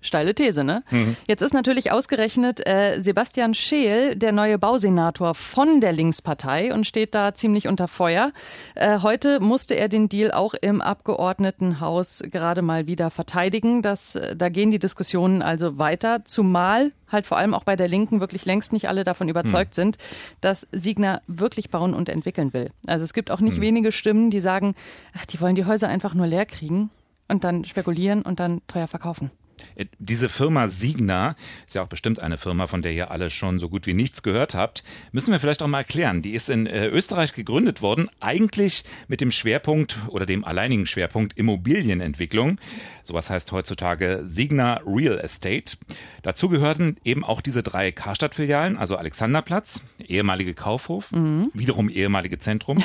Steile 0.04 0.34
These, 0.34 0.64
ne? 0.64 0.82
Mhm. 0.90 1.16
Jetzt 1.26 1.42
ist 1.42 1.54
natürlich 1.54 1.90
ausgerechnet 1.90 2.66
äh, 2.66 3.00
Sebastian 3.00 3.54
Scheel 3.54 4.16
der 4.16 4.32
neue 4.32 4.58
Bausenator 4.58 5.34
von 5.34 5.80
der 5.80 5.92
Linkspartei 5.92 6.72
und 6.72 6.86
steht 6.86 7.14
da 7.14 7.34
ziemlich 7.34 7.68
unter 7.68 7.88
Feuer. 7.88 8.32
Äh, 8.74 9.00
heute 9.00 9.40
musste 9.40 9.74
er 9.74 9.88
den 9.88 10.08
Deal 10.08 10.30
auch 10.30 10.54
im 10.54 10.80
Abgeordnetenhaus 10.80 12.22
gerade 12.30 12.62
mal 12.62 12.86
wieder 12.86 13.10
verteidigen. 13.10 13.82
Das, 13.82 14.14
äh, 14.14 14.36
da 14.36 14.48
gehen 14.48 14.70
die 14.70 14.78
Diskussionen 14.78 15.42
also 15.42 15.78
weiter, 15.78 16.24
zumal 16.24 16.92
halt 17.10 17.26
vor 17.26 17.38
allem 17.38 17.54
auch 17.54 17.64
bei 17.64 17.76
der 17.76 17.88
Linken 17.88 18.20
wirklich 18.20 18.44
längst 18.44 18.72
nicht 18.72 18.88
alle 18.88 19.04
davon 19.04 19.28
überzeugt 19.28 19.72
mhm. 19.72 19.74
sind, 19.74 19.96
dass 20.40 20.66
Signa 20.72 21.22
wirklich 21.26 21.70
bauen 21.70 21.94
und 21.94 22.08
entwickeln 22.08 22.52
will. 22.52 22.70
Also 22.86 23.04
es 23.04 23.14
gibt 23.14 23.30
auch 23.30 23.40
nicht 23.40 23.58
mhm. 23.58 23.62
wenige 23.62 23.92
Stimmen, 23.92 24.30
die 24.30 24.40
sagen, 24.40 24.74
ach, 25.16 25.24
die 25.24 25.40
wollen 25.40 25.54
die 25.54 25.64
Häuser 25.64 25.88
einfach 25.88 26.12
nur 26.12 26.26
leer 26.26 26.44
kriegen 26.44 26.90
und 27.28 27.44
dann 27.44 27.64
spekulieren 27.64 28.22
und 28.22 28.40
dann 28.40 28.60
teuer 28.66 28.88
verkaufen. 28.88 29.30
Äh, 29.74 29.86
diese 29.98 30.28
Firma 30.28 30.68
Signa 30.68 31.36
ist 31.66 31.74
ja 31.74 31.82
auch 31.82 31.88
bestimmt 31.88 32.20
eine 32.20 32.38
Firma, 32.38 32.66
von 32.66 32.82
der 32.82 32.92
ihr 32.92 33.10
alle 33.10 33.30
schon 33.30 33.58
so 33.58 33.68
gut 33.68 33.86
wie 33.86 33.94
nichts 33.94 34.22
gehört 34.22 34.54
habt. 34.54 34.82
Müssen 35.12 35.32
wir 35.32 35.40
vielleicht 35.40 35.62
auch 35.62 35.68
mal 35.68 35.78
erklären. 35.78 36.22
Die 36.22 36.34
ist 36.34 36.50
in 36.50 36.66
äh, 36.66 36.88
Österreich 36.88 37.32
gegründet 37.32 37.82
worden, 37.82 38.08
eigentlich 38.20 38.84
mit 39.08 39.20
dem 39.20 39.30
Schwerpunkt 39.30 39.98
oder 40.08 40.26
dem 40.26 40.44
alleinigen 40.44 40.86
Schwerpunkt 40.86 41.36
Immobilienentwicklung. 41.36 42.58
Sowas 43.02 43.28
heißt 43.28 43.52
heutzutage 43.52 44.22
Signa 44.24 44.80
Real 44.86 45.18
Estate. 45.18 45.76
Dazu 46.22 46.48
gehörten 46.48 46.96
eben 47.04 47.22
auch 47.22 47.42
diese 47.42 47.62
drei 47.62 47.92
Karstadt-Filialen, 47.92 48.78
also 48.78 48.96
Alexanderplatz, 48.96 49.82
ehemalige 49.98 50.54
Kaufhof, 50.54 51.12
mhm. 51.12 51.50
wiederum 51.52 51.90
ehemalige 51.90 52.38
Zentrum, 52.38 52.82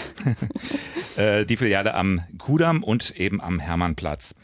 äh, 1.16 1.46
die 1.46 1.56
Filiale 1.56 1.94
am 1.94 2.22
Kudamm 2.38 2.84
und 2.84 3.12
eben 3.12 3.40
am 3.40 3.60
Hermannplatz. 3.60 4.36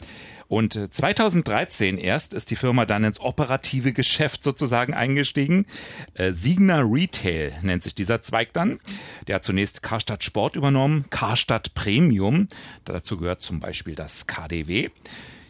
Und 0.48 0.78
2013 0.94 1.98
äh, 1.98 2.02
erst 2.02 2.34
ist 2.34 2.50
die 2.50 2.56
Firma 2.56 2.86
dann 2.86 3.04
ins 3.04 3.20
operative 3.20 3.92
Geschäft 3.92 4.42
sozusagen 4.42 4.94
eingestiegen. 4.94 5.66
Äh, 6.14 6.32
Signa 6.32 6.80
Retail 6.80 7.52
nennt 7.62 7.82
sich 7.82 7.94
dieser 7.94 8.22
Zweig 8.22 8.52
dann. 8.52 8.78
Der 9.26 9.36
hat 9.36 9.44
zunächst 9.44 9.82
Karstadt 9.82 10.24
Sport 10.24 10.56
übernommen, 10.56 11.06
Karstadt 11.10 11.74
Premium. 11.74 12.48
Dazu 12.84 13.16
gehört 13.16 13.42
zum 13.42 13.60
Beispiel 13.60 13.94
das 13.94 14.26
KDW. 14.26 14.90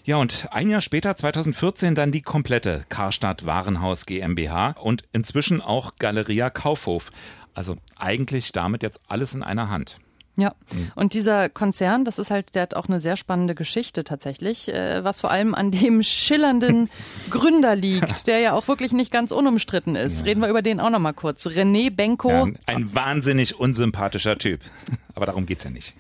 Ja, 0.05 0.17
und 0.17 0.47
ein 0.53 0.71
Jahr 0.71 0.81
später, 0.81 1.17
2014, 1.17 1.97
dann 1.97 2.13
die 2.13 2.23
komplette 2.23 2.85
Karstadt 2.89 3.45
Warenhaus 3.45 4.07
GmbH 4.07 4.77
und 4.81 5.03
inzwischen 5.13 5.61
auch 5.61 5.97
Galeria 5.99 6.49
Kaufhof. 6.49 7.11
Also 7.55 7.77
eigentlich 7.97 8.53
damit 8.53 8.85
jetzt 8.85 9.01
alles 9.09 9.35
in 9.35 9.43
einer 9.43 9.69
Hand. 9.69 9.99
Ja, 10.39 10.55
mhm. 10.71 10.93
und 10.95 11.15
dieser 11.15 11.49
Konzern, 11.49 12.05
das 12.05 12.19
ist 12.19 12.31
halt, 12.31 12.55
der 12.55 12.63
hat 12.63 12.75
auch 12.75 12.89
eine 12.89 13.01
sehr 13.01 13.17
spannende 13.17 13.55
Geschichte 13.55 14.05
tatsächlich, 14.05 14.69
äh, 14.73 15.03
was 15.03 15.21
vor 15.21 15.31
allem 15.31 15.55
an 15.55 15.71
dem 15.71 16.03
schillernden 16.03 16.91
Gründer 17.31 17.75
liegt, 17.75 18.27
der 18.27 18.41
ja 18.41 18.53
auch 18.53 18.69
wirklich 18.69 18.93
nicht 18.93 19.11
ganz 19.11 19.33
unumstritten 19.33 19.97
ist. 19.97 20.21
Ja. 20.21 20.25
Reden 20.27 20.43
wir 20.43 20.49
über 20.49 20.61
den 20.61 20.79
auch 20.79 20.91
nochmal 20.91 21.15
kurz. 21.15 21.47
René 21.47 21.91
Benko. 21.91 22.31
Ja, 22.31 22.47
ein 22.67 22.95
wahnsinnig 22.95 23.59
unsympathischer 23.59 24.37
Typ. 24.37 24.61
Aber 25.15 25.25
darum 25.25 25.47
geht's 25.47 25.65
ja 25.65 25.71
nicht. 25.71 25.95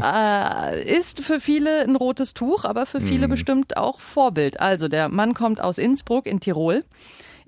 Äh, 0.00 0.96
ist 0.96 1.24
für 1.24 1.40
viele 1.40 1.82
ein 1.82 1.96
rotes 1.96 2.34
Tuch, 2.34 2.64
aber 2.64 2.86
für 2.86 3.00
viele 3.00 3.26
mhm. 3.26 3.32
bestimmt 3.32 3.76
auch 3.76 3.98
Vorbild. 3.98 4.60
Also 4.60 4.86
der 4.86 5.08
Mann 5.08 5.34
kommt 5.34 5.60
aus 5.60 5.76
Innsbruck 5.76 6.26
in 6.26 6.38
Tirol. 6.38 6.84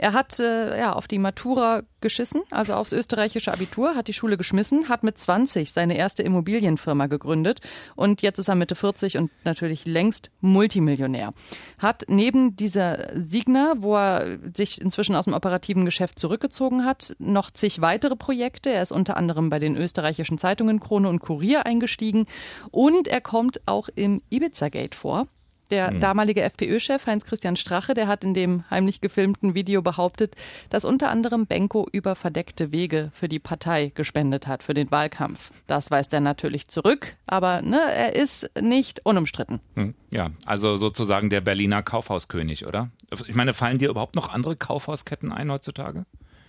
Er 0.02 0.14
hat 0.14 0.40
äh, 0.40 0.76
ja 0.80 0.94
auf 0.94 1.06
die 1.06 1.20
Matura 1.20 1.82
geschissen, 2.00 2.42
also 2.50 2.74
aufs 2.74 2.90
österreichische 2.90 3.52
Abitur, 3.52 3.94
hat 3.94 4.08
die 4.08 4.12
Schule 4.12 4.36
geschmissen, 4.36 4.88
hat 4.88 5.04
mit 5.04 5.16
20 5.16 5.70
seine 5.70 5.96
erste 5.96 6.24
Immobilienfirma 6.24 7.06
gegründet 7.06 7.60
und 7.94 8.20
jetzt 8.20 8.40
ist 8.40 8.48
er 8.48 8.56
Mitte 8.56 8.74
40 8.74 9.18
und 9.18 9.30
natürlich 9.44 9.86
längst 9.86 10.32
Multimillionär. 10.40 11.34
Hat 11.78 12.06
neben 12.08 12.56
dieser 12.56 13.10
Signa, 13.14 13.74
wo 13.76 13.94
er 13.94 14.40
sich 14.56 14.80
inzwischen 14.80 15.14
aus 15.14 15.26
dem 15.26 15.34
operativen 15.34 15.84
Geschäft 15.84 16.18
zurückgezogen 16.18 16.84
hat, 16.84 17.14
noch 17.20 17.52
zig 17.52 17.80
weitere 17.80 18.16
Projekte. 18.16 18.70
Er 18.70 18.82
ist 18.82 18.90
unter 18.90 19.16
anderem 19.16 19.50
bei 19.50 19.60
den 19.60 19.76
österreichischen 19.76 20.36
Zeitungen 20.36 20.80
Krone 20.80 21.08
und 21.08 21.20
Kurier 21.20 21.64
eingestiegen 21.64 22.26
und 22.72 23.06
er 23.06 23.20
kommt 23.20 23.60
auch 23.66 23.88
im 23.94 24.20
Ibiza-Gate 24.30 24.96
vor. 24.96 25.28
Der 25.72 25.90
mhm. 25.90 26.00
damalige 26.00 26.42
FPÖ-Chef 26.42 27.06
Heinz-Christian 27.06 27.56
Strache, 27.56 27.94
der 27.94 28.06
hat 28.06 28.24
in 28.24 28.34
dem 28.34 28.62
heimlich 28.70 29.00
gefilmten 29.00 29.54
Video 29.54 29.80
behauptet, 29.80 30.36
dass 30.68 30.84
unter 30.84 31.08
anderem 31.08 31.46
Benko 31.46 31.88
über 31.90 32.14
verdeckte 32.14 32.72
Wege 32.72 33.10
für 33.14 33.26
die 33.26 33.38
Partei 33.38 33.90
gespendet 33.94 34.46
hat, 34.46 34.62
für 34.62 34.74
den 34.74 34.90
Wahlkampf. 34.90 35.50
Das 35.66 35.90
weist 35.90 36.12
er 36.12 36.20
natürlich 36.20 36.68
zurück, 36.68 37.16
aber 37.26 37.62
ne, 37.62 37.80
er 37.96 38.14
ist 38.14 38.50
nicht 38.60 39.00
unumstritten. 39.06 39.60
Mhm. 39.74 39.94
Ja, 40.10 40.30
also 40.44 40.76
sozusagen 40.76 41.30
der 41.30 41.40
Berliner 41.40 41.82
Kaufhauskönig, 41.82 42.66
oder? 42.66 42.90
Ich 43.26 43.34
meine, 43.34 43.54
fallen 43.54 43.78
dir 43.78 43.88
überhaupt 43.88 44.14
noch 44.14 44.28
andere 44.28 44.56
Kaufhausketten 44.56 45.32
ein 45.32 45.50
heutzutage? 45.50 46.04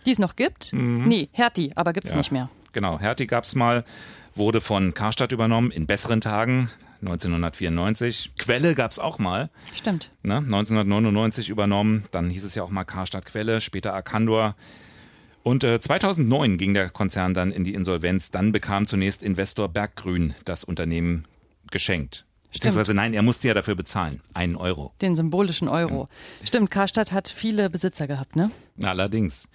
Die 0.05 0.11
es 0.11 0.19
noch 0.19 0.35
gibt? 0.35 0.73
Mhm. 0.73 1.07
Nee, 1.07 1.29
Hertie, 1.31 1.71
aber 1.75 1.93
gibt 1.93 2.07
es 2.07 2.11
ja. 2.11 2.17
nicht 2.17 2.33
mehr. 2.33 2.49
Genau, 2.73 2.99
Hertie 2.99 3.27
gab 3.27 3.45
es 3.45 3.55
mal, 3.55 3.85
wurde 4.35 4.59
von 4.59 4.93
Karstadt 4.93 5.31
übernommen 5.31 5.71
in 5.71 5.87
besseren 5.87 6.19
Tagen. 6.19 6.69
1994. 7.07 8.33
Quelle 8.37 8.75
gab 8.75 8.91
es 8.91 8.99
auch 8.99 9.19
mal. 9.19 9.49
Stimmt. 9.73 10.11
Ne? 10.23 10.37
1999 10.37 11.49
übernommen. 11.49 12.05
Dann 12.11 12.29
hieß 12.29 12.43
es 12.43 12.55
ja 12.55 12.63
auch 12.63 12.69
mal 12.69 12.83
Karstadt 12.83 13.25
Quelle, 13.25 13.61
später 13.61 13.93
Arcandor. 13.93 14.55
Und 15.43 15.63
äh, 15.63 15.79
2009 15.79 16.57
ging 16.57 16.73
der 16.73 16.89
Konzern 16.89 17.33
dann 17.33 17.51
in 17.51 17.63
die 17.63 17.73
Insolvenz. 17.73 18.31
Dann 18.31 18.51
bekam 18.51 18.87
zunächst 18.87 19.21
Investor 19.21 19.67
Berggrün 19.67 20.33
das 20.45 20.63
Unternehmen 20.63 21.25
geschenkt. 21.69 22.25
Beziehungsweise 22.53 22.93
nein, 22.93 23.13
er 23.13 23.23
musste 23.23 23.47
ja 23.47 23.53
dafür 23.53 23.75
bezahlen. 23.75 24.21
Einen 24.33 24.55
Euro. 24.55 24.93
Den 25.01 25.15
symbolischen 25.15 25.67
Euro. 25.67 26.07
Ja. 26.41 26.47
Stimmt, 26.47 26.71
Karstadt 26.71 27.11
hat 27.11 27.27
viele 27.27 27.69
Besitzer 27.69 28.07
gehabt, 28.07 28.35
ne? 28.35 28.51
Allerdings. 28.81 29.47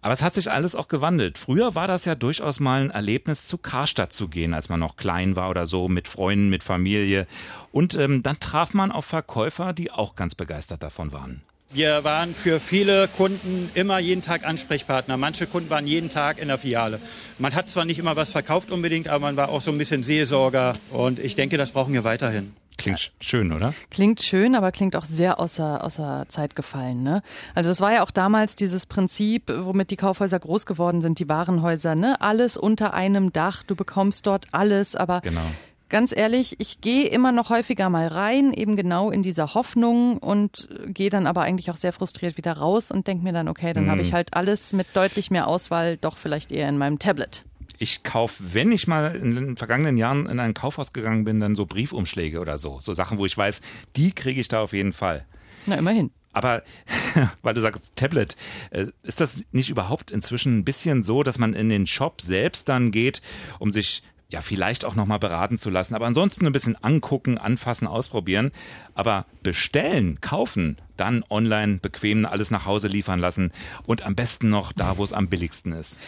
Aber 0.00 0.12
es 0.12 0.22
hat 0.22 0.34
sich 0.34 0.50
alles 0.50 0.74
auch 0.74 0.88
gewandelt. 0.88 1.38
Früher 1.38 1.74
war 1.74 1.88
das 1.88 2.04
ja 2.04 2.14
durchaus 2.14 2.60
mal 2.60 2.82
ein 2.82 2.90
Erlebnis, 2.90 3.48
zu 3.48 3.58
Karstadt 3.58 4.12
zu 4.12 4.28
gehen, 4.28 4.54
als 4.54 4.68
man 4.68 4.78
noch 4.78 4.96
klein 4.96 5.34
war 5.34 5.50
oder 5.50 5.66
so, 5.66 5.88
mit 5.88 6.06
Freunden, 6.06 6.48
mit 6.48 6.62
Familie. 6.62 7.26
Und 7.72 7.94
ähm, 7.96 8.22
dann 8.22 8.38
traf 8.38 8.74
man 8.74 8.92
auf 8.92 9.04
Verkäufer, 9.04 9.72
die 9.72 9.90
auch 9.90 10.14
ganz 10.14 10.34
begeistert 10.34 10.82
davon 10.82 11.12
waren. 11.12 11.42
Wir 11.76 12.04
waren 12.04 12.34
für 12.34 12.58
viele 12.58 13.06
Kunden 13.06 13.68
immer 13.74 13.98
jeden 13.98 14.22
Tag 14.22 14.46
Ansprechpartner. 14.46 15.18
Manche 15.18 15.46
Kunden 15.46 15.68
waren 15.68 15.86
jeden 15.86 16.08
Tag 16.08 16.38
in 16.38 16.48
der 16.48 16.56
Filiale. 16.56 17.00
Man 17.38 17.54
hat 17.54 17.68
zwar 17.68 17.84
nicht 17.84 17.98
immer 17.98 18.16
was 18.16 18.32
verkauft 18.32 18.70
unbedingt, 18.70 19.08
aber 19.08 19.18
man 19.26 19.36
war 19.36 19.50
auch 19.50 19.60
so 19.60 19.72
ein 19.72 19.76
bisschen 19.76 20.02
Seelsorger. 20.02 20.72
Und 20.90 21.18
ich 21.18 21.34
denke, 21.34 21.58
das 21.58 21.72
brauchen 21.72 21.92
wir 21.92 22.02
weiterhin. 22.02 22.54
Klingt 22.78 23.12
schön, 23.20 23.52
oder? 23.52 23.74
Klingt 23.90 24.22
schön, 24.22 24.54
aber 24.54 24.72
klingt 24.72 24.96
auch 24.96 25.04
sehr 25.04 25.38
außer, 25.38 25.84
außer 25.84 26.24
Zeit 26.28 26.56
gefallen. 26.56 27.02
Ne? 27.02 27.20
Also 27.54 27.68
das 27.68 27.82
war 27.82 27.92
ja 27.92 28.02
auch 28.02 28.10
damals 28.10 28.56
dieses 28.56 28.86
Prinzip, 28.86 29.52
womit 29.54 29.90
die 29.90 29.96
Kaufhäuser 29.96 30.38
groß 30.38 30.64
geworden 30.64 31.02
sind, 31.02 31.18
die 31.18 31.28
Warenhäuser. 31.28 31.94
Ne? 31.94 32.18
Alles 32.22 32.56
unter 32.56 32.94
einem 32.94 33.34
Dach, 33.34 33.62
du 33.62 33.76
bekommst 33.76 34.26
dort 34.26 34.46
alles, 34.52 34.96
aber 34.96 35.20
genau. 35.20 35.42
Ganz 35.88 36.14
ehrlich, 36.16 36.56
ich 36.58 36.80
gehe 36.80 37.06
immer 37.06 37.30
noch 37.30 37.50
häufiger 37.50 37.88
mal 37.90 38.08
rein, 38.08 38.52
eben 38.52 38.74
genau 38.74 39.10
in 39.10 39.22
dieser 39.22 39.54
Hoffnung 39.54 40.18
und 40.18 40.68
gehe 40.86 41.10
dann 41.10 41.28
aber 41.28 41.42
eigentlich 41.42 41.70
auch 41.70 41.76
sehr 41.76 41.92
frustriert 41.92 42.36
wieder 42.36 42.54
raus 42.54 42.90
und 42.90 43.06
denke 43.06 43.22
mir 43.22 43.32
dann, 43.32 43.46
okay, 43.46 43.72
dann 43.72 43.84
mhm. 43.84 43.90
habe 43.90 44.00
ich 44.00 44.12
halt 44.12 44.34
alles 44.34 44.72
mit 44.72 44.88
deutlich 44.94 45.30
mehr 45.30 45.46
Auswahl 45.46 45.96
doch 45.96 46.16
vielleicht 46.16 46.50
eher 46.50 46.68
in 46.68 46.78
meinem 46.78 46.98
Tablet 46.98 47.44
ich 47.78 48.02
kaufe, 48.02 48.42
wenn 48.54 48.72
ich 48.72 48.86
mal 48.86 49.14
in 49.14 49.34
den 49.34 49.56
vergangenen 49.56 49.96
Jahren 49.96 50.26
in 50.26 50.40
ein 50.40 50.54
Kaufhaus 50.54 50.92
gegangen 50.92 51.24
bin, 51.24 51.40
dann 51.40 51.56
so 51.56 51.66
Briefumschläge 51.66 52.40
oder 52.40 52.58
so. 52.58 52.78
So 52.80 52.94
Sachen, 52.94 53.18
wo 53.18 53.26
ich 53.26 53.36
weiß, 53.36 53.60
die 53.96 54.12
kriege 54.12 54.40
ich 54.40 54.48
da 54.48 54.60
auf 54.60 54.72
jeden 54.72 54.92
Fall. 54.92 55.26
Na, 55.66 55.76
immerhin. 55.76 56.10
Aber 56.32 56.62
weil 57.42 57.54
du 57.54 57.60
sagst 57.60 57.96
Tablet, 57.96 58.36
äh, 58.70 58.86
ist 59.02 59.20
das 59.20 59.44
nicht 59.52 59.70
überhaupt 59.70 60.10
inzwischen 60.10 60.58
ein 60.58 60.64
bisschen 60.64 61.02
so, 61.02 61.22
dass 61.22 61.38
man 61.38 61.54
in 61.54 61.68
den 61.68 61.86
Shop 61.86 62.20
selbst 62.20 62.68
dann 62.68 62.90
geht, 62.90 63.22
um 63.58 63.72
sich 63.72 64.02
ja 64.28 64.40
vielleicht 64.40 64.84
auch 64.84 64.94
noch 64.94 65.06
mal 65.06 65.18
beraten 65.18 65.58
zu 65.58 65.70
lassen, 65.70 65.94
aber 65.94 66.06
ansonsten 66.06 66.46
ein 66.46 66.52
bisschen 66.52 66.76
angucken, 66.82 67.38
anfassen, 67.38 67.86
ausprobieren, 67.86 68.50
aber 68.94 69.26
bestellen, 69.42 70.20
kaufen, 70.20 70.78
dann 70.96 71.24
online 71.30 71.78
bequem 71.78 72.26
alles 72.26 72.50
nach 72.50 72.66
Hause 72.66 72.88
liefern 72.88 73.20
lassen 73.20 73.52
und 73.86 74.02
am 74.02 74.14
besten 74.14 74.50
noch 74.50 74.72
da, 74.72 74.98
wo 74.98 75.04
es 75.04 75.12
am 75.12 75.28
billigsten 75.28 75.72
ist. 75.72 75.98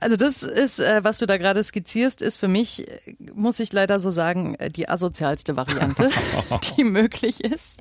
Also 0.00 0.16
das 0.16 0.42
ist, 0.42 0.78
äh, 0.78 1.02
was 1.02 1.18
du 1.18 1.26
da 1.26 1.38
gerade 1.38 1.62
skizzierst, 1.64 2.20
ist 2.20 2.38
für 2.38 2.48
mich, 2.48 2.86
muss 3.34 3.60
ich 3.60 3.72
leider 3.72 3.98
so 3.98 4.10
sagen, 4.10 4.54
äh, 4.56 4.70
die 4.70 4.88
asozialste 4.88 5.56
Variante, 5.56 6.10
die 6.76 6.84
möglich 6.84 7.42
ist. 7.42 7.80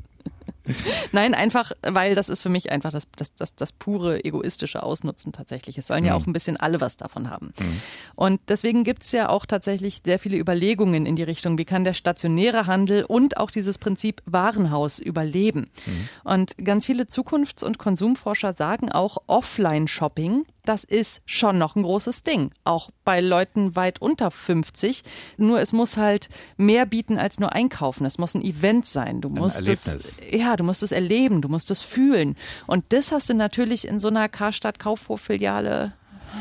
Nein, 1.12 1.34
einfach, 1.34 1.72
weil 1.82 2.16
das 2.16 2.30
ist 2.30 2.42
für 2.42 2.50
mich 2.50 2.72
einfach 2.72 2.92
das, 2.92 3.08
das, 3.16 3.36
das, 3.36 3.56
das 3.56 3.72
pure 3.72 4.24
egoistische 4.24 4.84
Ausnutzen 4.84 5.32
tatsächlich. 5.32 5.78
Es 5.78 5.88
sollen 5.88 6.02
mhm. 6.02 6.08
ja 6.08 6.16
auch 6.16 6.26
ein 6.26 6.34
bisschen 6.34 6.58
alle 6.58 6.82
was 6.82 6.98
davon 6.98 7.30
haben. 7.30 7.54
Mhm. 7.60 7.82
Und 8.16 8.42
deswegen 8.48 8.84
gibt's 8.84 9.12
ja 9.12 9.30
auch 9.30 9.46
tatsächlich 9.46 10.02
sehr 10.06 10.20
viele 10.20 10.38
Überlegungen 10.38 11.06
in 11.06 11.16
die 11.16 11.24
Richtung, 11.24 11.58
wie 11.58 11.66
kann 11.66 11.84
der 11.84 11.94
stationäre 11.94 12.68
Handel 12.68 13.06
und 13.06 13.38
auch 13.38 13.52
dieses 13.52 13.78
Prinzip 13.78 14.22
Warenhaus 14.26 15.00
überleben. 15.00 15.70
Mhm. 15.86 16.10
Und 16.24 16.58
ganz 16.64 16.86
viele 16.86 17.04
Zukunfts- 17.04 17.64
und 17.64 17.78
Konsumforscher 17.78 18.54
sagen 18.54 18.92
auch, 18.92 19.18
Offline-Shopping 19.28 20.46
das 20.66 20.84
ist 20.84 21.22
schon 21.26 21.58
noch 21.58 21.76
ein 21.76 21.84
großes 21.84 22.24
Ding. 22.24 22.52
Auch 22.64 22.90
bei 23.04 23.22
Leuten 23.22 23.76
weit 23.76 24.02
unter 24.02 24.32
50. 24.32 25.04
Nur 25.38 25.60
es 25.60 25.74
muss 25.74 25.98
halt 25.98 26.30
mehr 26.58 26.86
bieten 26.86 27.18
als 27.18 27.40
nur 27.40 27.54
einkaufen. 27.54 28.06
Es 28.06 28.18
muss 28.18 28.36
ein 28.36 28.44
Event 28.44 28.86
sein. 28.86 29.22
Du 29.22 29.30
musst 29.30 29.68
es, 29.68 30.18
ja, 30.32 30.56
du 30.56 30.64
musst 30.64 30.84
es 30.84 30.92
erleben, 30.92 31.42
du 31.42 31.50
musst 31.50 31.72
es 31.72 31.82
fühlen. 31.82 32.36
Und 32.68 32.86
das 32.90 33.12
hast 33.12 33.30
du 33.30 33.34
natürlich 33.34 33.88
in 33.88 34.00
so 34.00 34.08
einer 34.08 34.30
Karstadt 34.30 34.80
Kaufhof-Filiale 34.80 35.94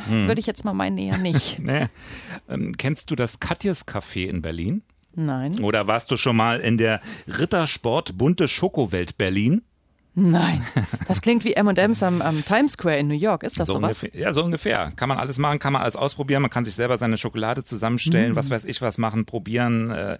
hm. 0.08 0.26
Würde 0.26 0.40
ich 0.40 0.46
jetzt 0.46 0.64
mal 0.64 0.74
meinen, 0.74 0.98
eher 0.98 1.18
nicht. 1.18 1.58
nee. 1.62 1.86
ähm, 2.48 2.76
kennst 2.76 3.10
du 3.10 3.16
das 3.16 3.40
Katjes 3.40 3.86
Café 3.86 4.26
in 4.26 4.42
Berlin? 4.42 4.82
Nein. 5.14 5.60
Oder 5.60 5.86
warst 5.86 6.10
du 6.10 6.16
schon 6.16 6.36
mal 6.36 6.60
in 6.60 6.76
der 6.76 7.00
Rittersport 7.28 8.18
Bunte 8.18 8.48
Schokowelt 8.48 9.16
Berlin? 9.16 9.62
Nein, 10.16 10.64
das 11.08 11.20
klingt 11.22 11.44
wie 11.44 11.54
M&M's 11.54 12.02
am, 12.04 12.22
am, 12.22 12.44
Times 12.44 12.74
Square 12.74 12.98
in 12.98 13.08
New 13.08 13.14
York. 13.14 13.42
Ist 13.42 13.58
das 13.58 13.66
so 13.66 13.74
sowas? 13.74 14.02
Ungefähr, 14.02 14.20
ja, 14.20 14.32
so 14.32 14.44
ungefähr. 14.44 14.92
Kann 14.94 15.08
man 15.08 15.18
alles 15.18 15.38
machen, 15.38 15.58
kann 15.58 15.72
man 15.72 15.82
alles 15.82 15.96
ausprobieren. 15.96 16.42
Man 16.42 16.52
kann 16.52 16.64
sich 16.64 16.76
selber 16.76 16.96
seine 16.98 17.16
Schokolade 17.16 17.64
zusammenstellen, 17.64 18.32
mhm. 18.32 18.36
was 18.36 18.48
weiß 18.48 18.64
ich 18.64 18.80
was 18.80 18.96
machen, 18.96 19.24
probieren. 19.24 19.90
Äh, 19.90 20.18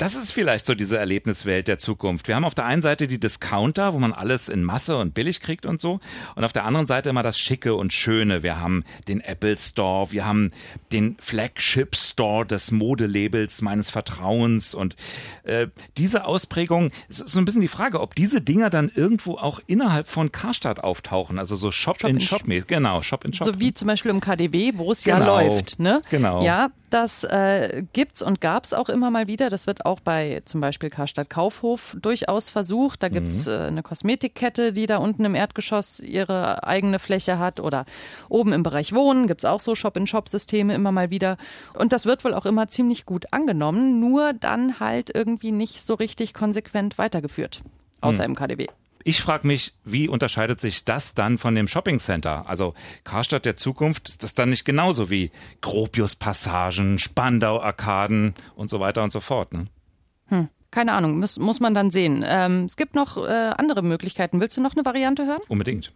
das 0.00 0.14
ist 0.14 0.32
vielleicht 0.32 0.64
so 0.64 0.74
diese 0.74 0.96
Erlebniswelt 0.96 1.68
der 1.68 1.76
Zukunft. 1.76 2.26
Wir 2.26 2.34
haben 2.34 2.46
auf 2.46 2.54
der 2.54 2.64
einen 2.64 2.80
Seite 2.80 3.06
die 3.06 3.20
Discounter, 3.20 3.92
wo 3.92 3.98
man 3.98 4.14
alles 4.14 4.48
in 4.48 4.64
Masse 4.64 4.96
und 4.96 5.12
billig 5.12 5.40
kriegt 5.40 5.66
und 5.66 5.78
so. 5.78 6.00
Und 6.36 6.44
auf 6.44 6.54
der 6.54 6.64
anderen 6.64 6.86
Seite 6.86 7.10
immer 7.10 7.22
das 7.22 7.38
Schicke 7.38 7.74
und 7.74 7.92
Schöne. 7.92 8.42
Wir 8.42 8.58
haben 8.58 8.84
den 9.08 9.20
Apple 9.20 9.58
Store, 9.58 10.10
wir 10.10 10.24
haben 10.24 10.52
den 10.90 11.18
Flagship 11.20 11.96
Store 11.96 12.46
des 12.46 12.70
Modelabels 12.70 13.60
meines 13.60 13.90
Vertrauens. 13.90 14.74
Und 14.74 14.96
äh, 15.44 15.66
diese 15.98 16.24
Ausprägung, 16.24 16.92
es 17.10 17.20
ist 17.20 17.32
so 17.32 17.38
ein 17.38 17.44
bisschen 17.44 17.60
die 17.60 17.68
Frage, 17.68 18.00
ob 18.00 18.14
diese 18.14 18.40
Dinger 18.40 18.70
dann 18.70 18.90
irgendwo 18.94 19.34
auch 19.34 19.60
innerhalb 19.66 20.08
von 20.08 20.32
Karstadt 20.32 20.80
auftauchen. 20.80 21.38
Also 21.38 21.56
so 21.56 21.70
Shop-in-Shop. 21.70 22.40
Shop, 22.46 22.66
genau, 22.66 23.02
Shop-in-Shop. 23.02 23.46
So 23.46 23.60
wie 23.60 23.74
zum 23.74 23.88
Beispiel 23.88 24.12
im 24.12 24.22
KDW, 24.22 24.72
wo 24.76 24.92
es 24.92 25.04
genau. 25.04 25.18
ja 25.18 25.26
läuft. 25.26 25.78
Ne? 25.78 26.00
Genau. 26.08 26.42
Ja, 26.42 26.70
das 26.90 27.24
äh, 27.24 27.84
gibt's 27.92 28.22
und 28.22 28.40
gab's 28.40 28.72
auch 28.72 28.88
immer 28.88 29.10
mal 29.10 29.26
wieder. 29.26 29.48
Das 29.48 29.66
wird 29.66 29.86
auch 29.86 29.89
bei 29.98 30.42
zum 30.44 30.60
Beispiel 30.60 30.88
Karstadt 30.88 31.28
Kaufhof 31.28 31.96
durchaus 32.00 32.48
versucht. 32.48 33.02
Da 33.02 33.08
gibt's 33.08 33.46
mhm. 33.46 33.52
äh, 33.52 33.56
eine 33.56 33.82
Kosmetikkette, 33.82 34.72
die 34.72 34.86
da 34.86 34.98
unten 34.98 35.24
im 35.24 35.34
Erdgeschoss 35.34 35.98
ihre 35.98 36.62
eigene 36.62 37.00
Fläche 37.00 37.40
hat. 37.40 37.58
Oder 37.58 37.84
oben 38.28 38.52
im 38.52 38.62
Bereich 38.62 38.92
Wohnen 38.94 39.26
gibt's 39.26 39.44
auch 39.44 39.58
so 39.58 39.74
Shop-in-Shop-Systeme 39.74 40.72
immer 40.72 40.92
mal 40.92 41.10
wieder. 41.10 41.36
Und 41.74 41.92
das 41.92 42.06
wird 42.06 42.24
wohl 42.24 42.34
auch 42.34 42.46
immer 42.46 42.68
ziemlich 42.68 43.04
gut 43.06 43.32
angenommen, 43.32 43.98
nur 43.98 44.32
dann 44.32 44.78
halt 44.78 45.10
irgendwie 45.12 45.50
nicht 45.50 45.84
so 45.84 45.94
richtig 45.94 46.34
konsequent 46.34 46.96
weitergeführt. 46.98 47.62
Außer 48.00 48.22
mhm. 48.22 48.30
im 48.30 48.36
KDW. 48.36 48.66
Ich 49.02 49.22
frage 49.22 49.46
mich, 49.46 49.74
wie 49.84 50.08
unterscheidet 50.08 50.60
sich 50.60 50.84
das 50.84 51.14
dann 51.14 51.38
von 51.38 51.54
dem 51.54 51.68
Shopping 51.68 51.98
Center? 51.98 52.46
Also 52.46 52.74
Karstadt 53.02 53.46
der 53.46 53.56
Zukunft, 53.56 54.10
ist 54.10 54.22
das 54.22 54.34
dann 54.34 54.50
nicht 54.50 54.66
genauso 54.66 55.08
wie 55.08 55.30
Gropius-Passagen, 55.62 56.98
Spandau-Arkaden 56.98 58.34
und 58.56 58.68
so 58.68 58.78
weiter 58.78 59.02
und 59.02 59.10
so 59.10 59.20
fort? 59.20 59.54
Ne? 59.54 59.68
Hm. 60.30 60.48
Keine 60.70 60.92
Ahnung, 60.92 61.18
muss, 61.18 61.38
muss 61.38 61.58
man 61.58 61.74
dann 61.74 61.90
sehen. 61.90 62.24
Ähm, 62.26 62.64
es 62.64 62.76
gibt 62.76 62.94
noch 62.94 63.16
äh, 63.16 63.30
andere 63.30 63.82
Möglichkeiten. 63.82 64.40
Willst 64.40 64.56
du 64.56 64.60
noch 64.60 64.74
eine 64.74 64.84
Variante 64.84 65.26
hören? 65.26 65.40
Unbedingt. 65.48 65.92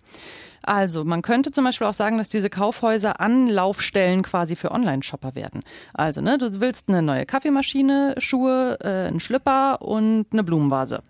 Also, 0.62 1.04
man 1.04 1.22
könnte 1.22 1.52
zum 1.52 1.64
Beispiel 1.64 1.86
auch 1.86 1.94
sagen, 1.94 2.18
dass 2.18 2.28
diese 2.28 2.50
Kaufhäuser 2.50 3.20
Anlaufstellen 3.20 4.22
quasi 4.22 4.56
für 4.56 4.72
Online-Shopper 4.72 5.34
werden. 5.34 5.62
Also, 5.92 6.22
ne, 6.22 6.38
du 6.38 6.60
willst 6.60 6.88
eine 6.88 7.02
neue 7.02 7.26
Kaffeemaschine, 7.26 8.14
Schuhe, 8.18 8.78
äh, 8.82 9.08
einen 9.08 9.20
Schlipper 9.20 9.82
und 9.82 10.26
eine 10.32 10.42
Blumenvase. 10.42 11.02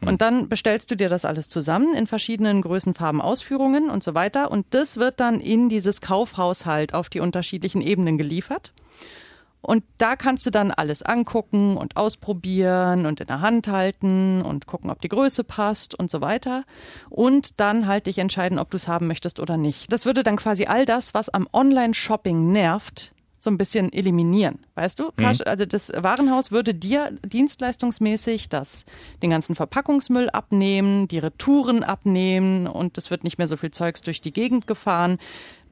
Hm. 0.00 0.08
Und 0.08 0.22
dann 0.22 0.48
bestellst 0.48 0.90
du 0.90 0.96
dir 0.96 1.08
das 1.08 1.24
alles 1.24 1.48
zusammen 1.48 1.92
in 1.94 2.06
verschiedenen 2.06 2.62
Größen, 2.62 2.94
Farben, 2.94 3.20
Ausführungen 3.20 3.90
und 3.90 4.02
so 4.02 4.14
weiter. 4.14 4.50
Und 4.50 4.66
das 4.70 4.96
wird 4.96 5.20
dann 5.20 5.40
in 5.40 5.68
dieses 5.68 6.00
Kaufhaus 6.00 6.64
halt 6.64 6.94
auf 6.94 7.08
die 7.08 7.20
unterschiedlichen 7.20 7.82
Ebenen 7.82 8.16
geliefert. 8.16 8.72
Und 9.64 9.82
da 9.96 10.14
kannst 10.14 10.44
du 10.44 10.50
dann 10.50 10.70
alles 10.70 11.02
angucken 11.02 11.78
und 11.78 11.96
ausprobieren 11.96 13.06
und 13.06 13.20
in 13.20 13.26
der 13.26 13.40
Hand 13.40 13.66
halten 13.66 14.42
und 14.42 14.66
gucken, 14.66 14.90
ob 14.90 15.00
die 15.00 15.08
Größe 15.08 15.42
passt 15.42 15.98
und 15.98 16.10
so 16.10 16.20
weiter. 16.20 16.64
Und 17.08 17.60
dann 17.60 17.86
halt 17.86 18.06
dich 18.06 18.18
entscheiden, 18.18 18.58
ob 18.58 18.70
du 18.70 18.76
es 18.76 18.88
haben 18.88 19.06
möchtest 19.06 19.40
oder 19.40 19.56
nicht. 19.56 19.90
Das 19.90 20.04
würde 20.04 20.22
dann 20.22 20.36
quasi 20.36 20.66
all 20.66 20.84
das, 20.84 21.14
was 21.14 21.30
am 21.30 21.48
Online-Shopping 21.50 22.52
nervt, 22.52 23.14
so 23.38 23.50
ein 23.50 23.56
bisschen 23.56 23.90
eliminieren. 23.90 24.58
Weißt 24.74 24.98
du? 24.98 25.12
Mhm. 25.16 25.32
Also 25.46 25.64
das 25.64 25.92
Warenhaus 25.96 26.50
würde 26.50 26.74
dir 26.74 27.12
dienstleistungsmäßig 27.24 28.50
das, 28.50 28.84
den 29.22 29.30
ganzen 29.30 29.54
Verpackungsmüll 29.54 30.28
abnehmen, 30.28 31.08
die 31.08 31.18
Retouren 31.18 31.84
abnehmen 31.84 32.66
und 32.66 32.98
es 32.98 33.10
wird 33.10 33.24
nicht 33.24 33.38
mehr 33.38 33.48
so 33.48 33.56
viel 33.56 33.70
Zeugs 33.70 34.02
durch 34.02 34.20
die 34.20 34.32
Gegend 34.32 34.66
gefahren. 34.66 35.18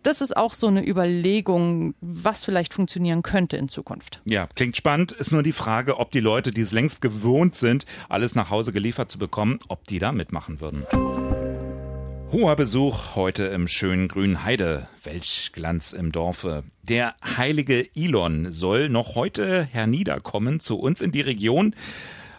Das 0.03 0.21
ist 0.21 0.37
auch 0.37 0.53
so 0.53 0.67
eine 0.67 0.87
Überlegung, 0.87 1.95
was 2.01 2.45
vielleicht 2.45 2.75
funktionieren 2.75 3.23
könnte 3.23 3.57
in 3.57 3.69
Zukunft. 3.69 4.21
Ja, 4.25 4.49
klingt 4.55 4.77
spannend. 4.77 5.13
Ist 5.13 5.31
nur 5.31 5.45
die 5.45 5.53
Frage, 5.53 5.99
ob 5.99 6.11
die 6.11 6.21
Leute, 6.21 6.51
die 6.51 6.63
es 6.63 6.73
längst 6.73 7.01
gewohnt 7.01 7.55
sind, 7.55 7.87
alles 8.09 8.35
nach 8.35 8.51
Hause 8.51 8.73
geliefert 8.73 9.11
zu 9.11 9.19
bekommen, 9.19 9.61
ob 9.69 9.87
die 9.87 10.01
da 10.01 10.11
mitmachen 10.11 10.61
würden. 10.61 10.87
Hoher 12.33 12.57
Besuch 12.57 13.15
heute 13.15 13.45
im 13.45 13.69
schönen 13.69 14.09
grünen 14.09 14.43
Heide. 14.43 14.89
Welch 15.05 15.51
Glanz 15.53 15.93
im 15.93 16.11
Dorfe. 16.11 16.65
Der 16.83 17.15
heilige 17.37 17.87
Elon 17.95 18.51
soll 18.51 18.89
noch 18.89 19.15
heute 19.15 19.63
herniederkommen 19.65 20.59
zu 20.59 20.81
uns 20.81 21.01
in 21.01 21.13
die 21.13 21.21
Region, 21.21 21.77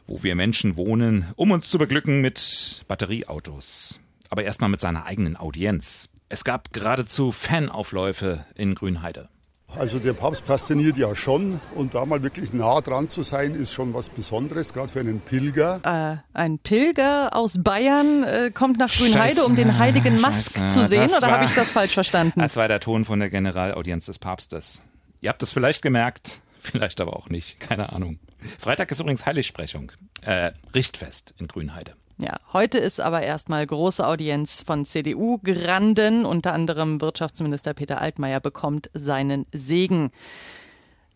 wo 0.05 0.21
wir 0.21 0.35
Menschen 0.35 0.75
wohnen, 0.75 1.27
um 1.37 1.51
uns 1.51 1.69
zu 1.69 1.77
beglücken 1.77 2.19
mit 2.19 2.83
Batterieautos. 2.89 3.99
Aber 4.29 4.43
erstmal 4.43 4.69
mit 4.69 4.81
seiner 4.81 5.05
eigenen 5.05 5.37
Audienz. 5.37 6.09
Es 6.33 6.43
gab 6.43 6.73
geradezu 6.73 7.31
Fanaufläufe 7.31 8.43
in 8.55 8.73
Grünheide. 8.73 9.29
Also 9.67 9.99
der 9.99 10.13
Papst 10.13 10.43
fasziniert 10.43 10.97
ja 10.97 11.13
schon 11.13 11.61
und 11.75 11.93
da 11.93 12.07
mal 12.07 12.23
wirklich 12.23 12.53
nah 12.53 12.81
dran 12.81 13.07
zu 13.07 13.21
sein, 13.21 13.53
ist 13.53 13.71
schon 13.71 13.93
was 13.93 14.09
Besonderes, 14.09 14.73
gerade 14.73 14.91
für 14.91 15.01
einen 15.01 15.19
Pilger. 15.19 15.79
Äh, 15.83 16.23
ein 16.35 16.57
Pilger 16.57 17.35
aus 17.35 17.61
Bayern 17.61 18.23
äh, 18.23 18.49
kommt 18.51 18.79
nach 18.79 18.91
Grünheide, 18.91 19.35
Scheiße. 19.35 19.45
um 19.45 19.55
den 19.55 19.77
heiligen 19.77 20.19
Mask 20.21 20.57
Scheiße. 20.57 20.79
zu 20.79 20.87
sehen, 20.87 21.09
das 21.11 21.19
oder 21.19 21.31
habe 21.33 21.45
ich 21.45 21.53
das 21.53 21.69
falsch 21.69 21.93
verstanden? 21.93 22.39
Das 22.39 22.55
war 22.55 22.67
der 22.67 22.79
Ton 22.79 23.05
von 23.05 23.19
der 23.19 23.29
Generalaudienz 23.29 24.07
des 24.07 24.17
Papstes. 24.17 24.81
Ihr 25.21 25.29
habt 25.29 25.43
es 25.43 25.51
vielleicht 25.51 25.83
gemerkt, 25.83 26.39
vielleicht 26.59 26.99
aber 26.99 27.15
auch 27.15 27.29
nicht, 27.29 27.59
keine 27.59 27.93
Ahnung. 27.93 28.17
Freitag 28.57 28.89
ist 28.89 28.99
übrigens 28.99 29.27
Heiligsprechung, 29.27 29.91
äh, 30.23 30.51
Richtfest 30.73 31.35
in 31.37 31.47
Grünheide. 31.47 31.93
Ja, 32.23 32.37
heute 32.53 32.77
ist 32.77 33.01
aber 33.01 33.21
erstmal 33.21 33.67
große 33.67 34.07
Audienz 34.07 34.63
von 34.65 34.85
CDU-Granden. 34.85 36.23
Unter 36.23 36.53
anderem 36.53 37.01
Wirtschaftsminister 37.01 37.73
Peter 37.73 37.99
Altmaier 37.99 38.39
bekommt 38.39 38.89
seinen 38.93 39.45
Segen. 39.51 40.09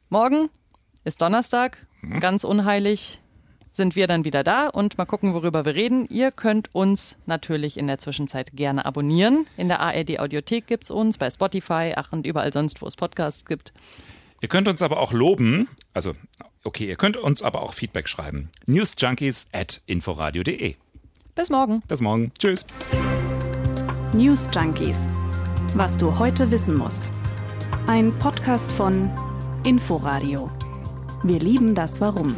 Morgen 0.09 0.49
ist 1.05 1.21
Donnerstag, 1.21 1.87
mhm. 2.01 2.19
ganz 2.19 2.43
unheilig 2.43 3.21
sind 3.71 3.95
wir 3.95 4.07
dann 4.07 4.25
wieder 4.25 4.43
da 4.43 4.67
und 4.67 4.97
mal 4.97 5.05
gucken, 5.05 5.33
worüber 5.33 5.63
wir 5.63 5.75
reden. 5.75 6.07
Ihr 6.09 6.31
könnt 6.31 6.75
uns 6.75 7.15
natürlich 7.25 7.77
in 7.77 7.87
der 7.87 7.99
Zwischenzeit 7.99 8.51
gerne 8.53 8.85
abonnieren. 8.85 9.47
In 9.55 9.69
der 9.69 9.79
ARD 9.79 10.19
Audiothek 10.19 10.67
gibt 10.67 10.83
es 10.83 10.91
uns, 10.91 11.17
bei 11.17 11.29
Spotify, 11.29 11.93
ach 11.95 12.11
und 12.11 12.27
überall 12.27 12.51
sonst, 12.51 12.81
wo 12.81 12.85
es 12.85 12.97
Podcasts 12.97 13.45
gibt. 13.45 13.71
Ihr 14.41 14.49
könnt 14.49 14.67
uns 14.67 14.81
aber 14.81 14.99
auch 14.99 15.13
loben, 15.13 15.69
also 15.93 16.13
okay, 16.65 16.85
ihr 16.85 16.97
könnt 16.97 17.15
uns 17.15 17.41
aber 17.41 17.61
auch 17.61 17.73
Feedback 17.73 18.09
schreiben. 18.09 18.49
Newsjunkies 18.65 19.47
at 19.53 19.81
inforadio.de. 19.85 20.75
Bis 21.37 21.51
morgen. 21.51 21.83
Bis 21.87 22.01
morgen. 22.01 22.31
Tschüss. 22.39 22.65
News 24.11 24.49
Junkies. 24.51 24.97
Was 25.75 25.95
du 25.95 26.17
heute 26.17 26.49
wissen 26.49 26.75
musst. 26.75 27.11
Ein 27.85 28.11
Podcast 28.17 28.71
von 28.71 29.11
Inforadio. 29.63 30.49
Wir 31.21 31.39
lieben 31.39 31.75
das 31.75 32.01
Warum. 32.01 32.35